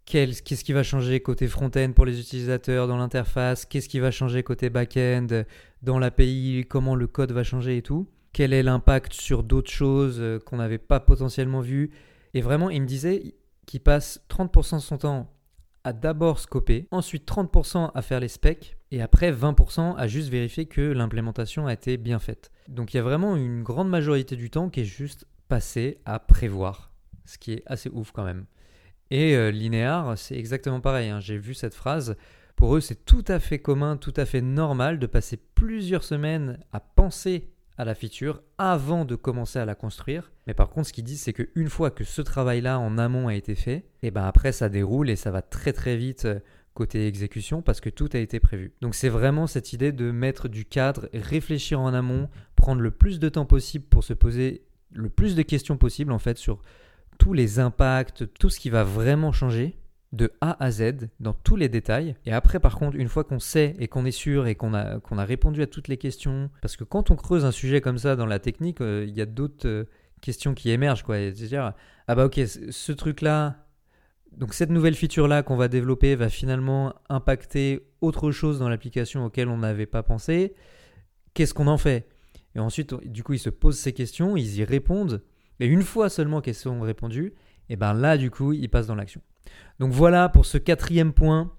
qu'est-ce 0.06 0.64
qui 0.64 0.74
va 0.74 0.84
changer 0.84 1.20
côté 1.22 1.48
front-end 1.48 1.92
pour 1.96 2.06
les 2.06 2.20
utilisateurs 2.20 2.88
dans 2.88 2.98
l'interface, 2.98 3.66
qu'est-ce 3.66 3.90
qui 3.90 4.00
va 4.00 4.12
changer 4.12 4.44
côté 4.44 4.70
back-end 4.70 5.28
dans 5.82 6.00
l'API, 6.00 6.66
comment 6.70 6.96
le 6.96 7.08
code 7.08 7.32
va 7.32 7.44
changer 7.44 7.78
et 7.78 7.82
tout, 7.82 8.08
quel 8.32 8.54
est 8.54 8.64
l'impact 8.64 9.14
sur 9.14 9.44
d'autres 9.44 9.72
choses 9.72 10.18
euh, 10.20 10.40
qu'on 10.40 10.58
n'avait 10.58 10.78
pas 10.78 11.00
potentiellement 11.00 11.62
vues. 11.62 11.92
Et 12.34 12.42
vraiment, 12.42 12.70
il 12.70 12.82
me 12.82 12.88
disait 12.88 13.36
qu'il 13.66 13.80
passe 13.80 14.22
30% 14.30 14.76
de 14.76 14.82
son 14.82 14.98
temps 14.98 15.30
à 15.84 15.94
d'abord 15.94 16.40
scoper, 16.40 16.88
ensuite 16.92 17.28
30% 17.28 17.92
à 17.94 18.02
faire 18.02 18.20
les 18.20 18.30
specs, 18.30 18.78
et 18.92 19.02
après 19.02 19.32
20% 19.32 19.96
à 19.98 20.08
juste 20.08 20.30
vérifier 20.30 20.66
que 20.66 20.82
l'implémentation 20.82 21.68
a 21.68 21.74
été 21.74 21.98
bien 21.98 22.20
faite. 22.20 22.52
Donc 22.70 22.94
il 22.94 22.98
y 22.98 23.00
a 23.00 23.04
vraiment 23.04 23.36
une 23.36 23.64
grande 23.64 23.90
majorité 23.90 24.36
du 24.36 24.50
temps 24.50 24.70
qui 24.70 24.82
est 24.82 24.86
juste 24.86 25.26
passé 25.50 26.00
à 26.06 26.20
prévoir, 26.20 26.92
ce 27.26 27.38
qui 27.38 27.54
est 27.54 27.64
assez 27.66 27.90
ouf 27.90 28.12
quand 28.12 28.24
même. 28.24 28.46
Et 29.14 29.36
euh, 29.36 29.52
linéaire, 29.52 30.16
c'est 30.18 30.36
exactement 30.36 30.80
pareil. 30.80 31.10
Hein. 31.10 31.20
J'ai 31.20 31.38
vu 31.38 31.54
cette 31.54 31.76
phrase. 31.76 32.16
Pour 32.56 32.76
eux, 32.76 32.82
c'est 32.82 33.06
tout 33.06 33.24
à 33.28 33.40
fait 33.40 33.60
commun, 33.60 33.96
tout 33.96 34.14
à 34.18 34.26
fait 34.26 34.42
normal 34.42 34.98
de 34.98 35.06
passer 35.06 35.38
plusieurs 35.54 36.04
semaines 36.04 36.58
à 36.72 36.80
penser 36.80 37.52
à 37.78 37.86
la 37.86 37.94
feature 37.94 38.42
avant 38.58 39.06
de 39.06 39.16
commencer 39.16 39.60
à 39.60 39.66
la 39.66 39.76
construire. 39.76 40.32
Mais 40.48 40.56
par 40.56 40.72
contre, 40.72 40.88
ce 40.88 40.94
qu'ils 40.94 41.04
disent, 41.04 41.22
c'est 41.22 41.34
qu'une 41.34 41.70
fois 41.70 41.92
que 41.92 42.04
ce 42.04 42.24
travail-là 42.24 42.80
en 42.80 42.98
amont 42.98 43.28
a 43.28 43.36
été 43.36 43.54
fait, 43.54 43.76
et 43.76 44.08
eh 44.08 44.12
ben 44.12 44.24
après 44.24 44.52
ça 44.52 44.68
déroule 44.68 45.12
et 45.12 45.16
ça 45.16 45.30
va 45.30 45.44
très 45.44 45.74
très 45.74 45.96
vite 45.96 46.26
euh, 46.26 46.40
côté 46.74 47.06
exécution 47.06 47.62
parce 47.62 47.82
que 47.82 47.92
tout 47.92 48.10
a 48.14 48.18
été 48.18 48.40
prévu. 48.40 48.74
Donc 48.82 48.96
c'est 48.96 49.10
vraiment 49.10 49.46
cette 49.46 49.74
idée 49.74 49.92
de 49.92 50.10
mettre 50.10 50.48
du 50.48 50.66
cadre, 50.66 51.08
réfléchir 51.14 51.80
en 51.80 51.94
amont, 51.94 52.30
prendre 52.56 52.82
le 52.82 52.90
plus 52.90 53.20
de 53.20 53.30
temps 53.30 53.46
possible 53.46 53.86
pour 53.86 54.04
se 54.04 54.14
poser 54.14 54.64
le 54.92 55.10
plus 55.10 55.36
de 55.36 55.44
questions 55.44 55.78
possible 55.78 56.12
en 56.12 56.20
fait 56.20 56.40
sur 56.40 56.64
tous 57.24 57.32
les 57.32 57.60
impacts, 57.60 58.34
tout 58.34 58.50
ce 58.50 58.60
qui 58.60 58.70
va 58.70 58.84
vraiment 58.84 59.32
changer 59.32 59.78
de 60.12 60.34
A 60.42 60.62
à 60.62 60.72
Z 60.72 61.08
dans 61.22 61.32
tous 61.32 61.56
les 61.56 61.70
détails. 61.70 62.18
Et 62.26 62.34
après, 62.34 62.60
par 62.60 62.76
contre, 62.76 62.98
une 62.98 63.08
fois 63.08 63.24
qu'on 63.24 63.40
sait 63.40 63.78
et 63.80 63.88
qu'on 63.88 64.04
est 64.04 64.12
sûr 64.12 64.46
et 64.46 64.56
qu'on 64.56 64.74
a, 64.74 65.00
a 65.00 65.26
répondu 65.26 65.62
à 65.62 65.68
toutes 65.68 65.88
les 65.88 65.96
questions, 65.96 66.50
parce 66.62 66.76
que 66.76 66.84
quand 66.84 67.12
on 67.12 67.16
creuse 67.16 67.46
un 67.46 67.52
sujet 67.52 67.80
comme 67.80 67.98
ça 67.98 68.18
dans 68.18 68.26
la 68.26 68.40
technique, 68.40 68.82
euh, 68.82 69.06
il 69.08 69.16
y 69.16 69.22
a 69.22 69.26
d'autres 69.26 69.66
euh, 69.70 69.86
questions 70.20 70.54
qui 70.54 70.70
émergent. 70.70 71.04
Quoi. 71.04 71.16
C'est-à-dire, 71.16 71.72
ah 72.10 72.16
bah 72.16 72.26
ok, 72.26 72.42
ce 72.46 72.92
truc-là, 72.92 73.68
donc 74.34 74.54
cette 74.54 74.70
nouvelle 74.70 74.96
feature-là 74.96 75.44
qu'on 75.44 75.56
va 75.56 75.70
développer 75.70 76.16
va 76.16 76.28
finalement 76.28 76.94
impacter 77.08 77.88
autre 78.02 78.32
chose 78.32 78.60
dans 78.60 78.68
l'application 78.68 79.24
auquel 79.24 79.48
on 79.48 79.60
n'avait 79.60 79.86
pas 79.86 80.04
pensé. 80.04 80.56
Qu'est-ce 81.34 81.54
qu'on 81.54 81.68
en 81.68 81.78
fait? 81.78 82.06
Et 82.54 82.60
ensuite, 82.60 82.94
du 83.06 83.24
coup, 83.24 83.32
ils 83.32 83.40
se 83.40 83.50
posent 83.50 83.80
ces 83.80 83.94
questions, 83.94 84.36
ils 84.36 84.58
y 84.58 84.66
répondent. 84.66 85.24
Et 85.60 85.68
une 85.68 85.84
fois 85.84 86.10
seulement 86.10 86.42
qu'elles 86.42 86.56
sont 86.56 86.82
répondues, 86.82 87.34
et 87.70 87.76
ben 87.76 87.94
là, 87.94 88.18
du 88.18 88.30
coup, 88.30 88.54
il 88.54 88.70
passe 88.70 88.88
dans 88.88 88.96
l'action. 88.96 89.22
Donc 89.80 89.92
voilà 89.92 90.30
pour 90.30 90.46
ce 90.46 90.58
quatrième 90.58 91.14
point 91.14 91.54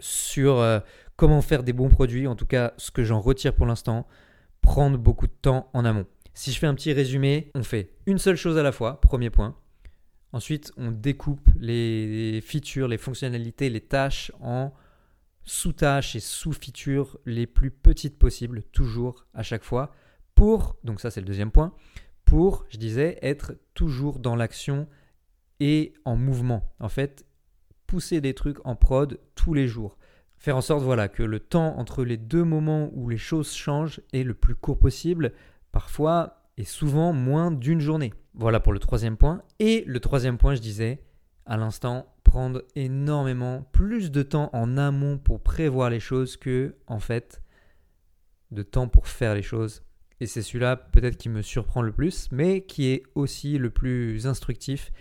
sur 0.00 0.58
euh, 0.58 0.80
comment 1.16 1.42
faire 1.42 1.62
des 1.62 1.72
bons 1.72 1.88
produits. 1.88 2.26
En 2.26 2.36
tout 2.36 2.46
cas, 2.46 2.74
ce 2.76 2.90
que 2.90 3.04
j'en 3.04 3.20
retire 3.20 3.54
pour 3.54 3.66
l'instant, 3.66 4.06
prendre 4.60 4.98
beaucoup 4.98 5.26
de 5.26 5.32
temps 5.32 5.70
en 5.72 5.84
amont. 5.84 6.06
Si 6.34 6.52
je 6.52 6.58
fais 6.58 6.66
un 6.66 6.74
petit 6.74 6.92
résumé, 6.92 7.50
on 7.54 7.62
fait 7.62 7.94
une 8.06 8.18
seule 8.18 8.36
chose 8.36 8.56
à 8.56 8.62
la 8.62 8.72
fois, 8.72 9.00
premier 9.00 9.30
point. 9.30 9.56
Ensuite, 10.32 10.72
on 10.78 10.90
découpe 10.90 11.46
les 11.58 12.40
features, 12.42 12.88
les 12.88 12.96
fonctionnalités, 12.96 13.68
les 13.68 13.82
tâches 13.82 14.32
en 14.40 14.72
sous-tâches 15.44 16.16
et 16.16 16.20
sous-features 16.20 17.18
les 17.26 17.46
plus 17.46 17.70
petites 17.70 18.18
possibles, 18.18 18.62
toujours 18.72 19.26
à 19.34 19.42
chaque 19.42 19.64
fois, 19.64 19.92
pour, 20.34 20.76
donc 20.84 21.00
ça 21.00 21.10
c'est 21.10 21.20
le 21.20 21.26
deuxième 21.26 21.50
point, 21.50 21.74
pour, 22.32 22.64
je 22.70 22.78
disais, 22.78 23.18
être 23.20 23.52
toujours 23.74 24.18
dans 24.18 24.36
l'action 24.36 24.88
et 25.60 25.92
en 26.06 26.16
mouvement. 26.16 26.74
En 26.80 26.88
fait, 26.88 27.26
pousser 27.86 28.22
des 28.22 28.32
trucs 28.32 28.56
en 28.64 28.74
prod 28.74 29.20
tous 29.34 29.52
les 29.52 29.68
jours. 29.68 29.98
Faire 30.38 30.56
en 30.56 30.62
sorte 30.62 30.82
voilà, 30.82 31.08
que 31.08 31.22
le 31.22 31.40
temps 31.40 31.76
entre 31.76 32.04
les 32.04 32.16
deux 32.16 32.42
moments 32.42 32.88
où 32.94 33.10
les 33.10 33.18
choses 33.18 33.52
changent 33.52 34.00
est 34.14 34.22
le 34.22 34.32
plus 34.32 34.54
court 34.54 34.78
possible, 34.78 35.34
parfois 35.72 36.48
et 36.56 36.64
souvent 36.64 37.12
moins 37.12 37.50
d'une 37.50 37.80
journée. 37.80 38.14
Voilà 38.32 38.60
pour 38.60 38.72
le 38.72 38.78
troisième 38.78 39.18
point. 39.18 39.42
Et 39.58 39.84
le 39.86 40.00
troisième 40.00 40.38
point, 40.38 40.54
je 40.54 40.62
disais, 40.62 41.02
à 41.44 41.58
l'instant, 41.58 42.14
prendre 42.24 42.64
énormément 42.76 43.68
plus 43.72 44.10
de 44.10 44.22
temps 44.22 44.48
en 44.54 44.78
amont 44.78 45.18
pour 45.18 45.42
prévoir 45.42 45.90
les 45.90 46.00
choses 46.00 46.38
que, 46.38 46.76
en 46.86 46.98
fait, 46.98 47.42
de 48.52 48.62
temps 48.62 48.88
pour 48.88 49.06
faire 49.06 49.34
les 49.34 49.42
choses 49.42 49.82
et 50.22 50.26
c'est 50.26 50.42
celui-là 50.42 50.76
peut-être 50.76 51.16
qui 51.16 51.28
me 51.28 51.42
surprend 51.42 51.82
le 51.82 51.90
plus, 51.90 52.28
mais 52.30 52.60
qui 52.60 52.86
est 52.86 53.02
aussi 53.16 53.58
le 53.58 53.70
plus 53.70 54.28
instructif 54.28 54.92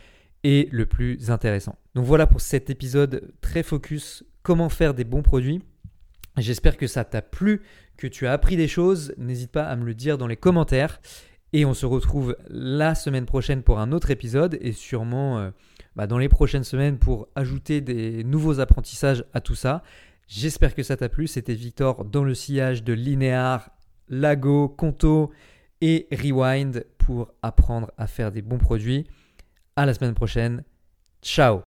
et 0.44 0.68
le 0.72 0.88
plus 0.88 1.30
intéressant. 1.30 1.78
Donc 1.94 2.06
voilà 2.06 2.26
pour 2.26 2.42
cet 2.42 2.72
épisode 2.72 3.32
très 3.40 3.62
focus, 3.62 4.24
comment 4.42 4.68
faire 4.68 4.96
des 4.96 5.04
bons 5.04 5.22
produits. 5.22 5.62
J'espère 6.38 6.76
que 6.76 6.88
ça 6.88 7.04
t'a 7.04 7.22
plu, 7.22 7.62
que 7.98 8.08
tu 8.08 8.26
as 8.26 8.32
appris 8.32 8.58
des 8.58 8.68
choses. 8.68 9.14
N'hésite 9.20 9.52
pas 9.52 9.66
à 9.66 9.76
me 9.76 9.86
le 9.86 9.94
dire 9.94 10.18
dans 10.18 10.26
les 10.26 10.38
commentaires. 10.38 11.00
Et 11.54 11.66
on 11.66 11.76
se 11.76 11.86
retrouve 11.86 12.36
la 12.48 12.96
semaine 12.96 13.28
prochaine 13.28 13.62
pour 13.62 13.80
un 13.80 13.92
autre 13.92 14.10
épisode 14.10 14.58
et 14.60 14.72
sûrement 14.72 15.38
euh, 15.38 15.52
bah, 15.96 16.08
dans 16.08 16.18
les 16.18 16.30
prochaines 16.30 16.64
semaines 16.64 16.98
pour 16.98 17.28
ajouter 17.36 17.80
des 17.80 18.24
nouveaux 18.24 18.60
apprentissages 18.60 19.24
à 19.36 19.42
tout 19.42 19.54
ça. 19.54 19.84
J'espère 20.28 20.74
que 20.74 20.82
ça 20.82 20.98
t'a 20.98 21.10
plu. 21.10 21.28
C'était 21.28 21.54
Victor 21.54 22.06
dans 22.06 22.24
le 22.24 22.34
sillage 22.34 22.84
de 22.84 22.94
Linéar 22.94 23.70
Lago, 24.12 24.70
Conto 24.70 25.32
et 25.82 26.08
Rewind 26.12 26.86
pour 27.00 27.34
apprendre 27.42 27.92
à 27.98 28.06
faire 28.08 28.32
des 28.32 28.42
bons 28.44 28.60
produits. 28.60 29.08
À 29.76 29.86
la 29.86 29.94
semaine 29.94 30.14
prochaine. 30.14 30.64
Ciao 31.22 31.60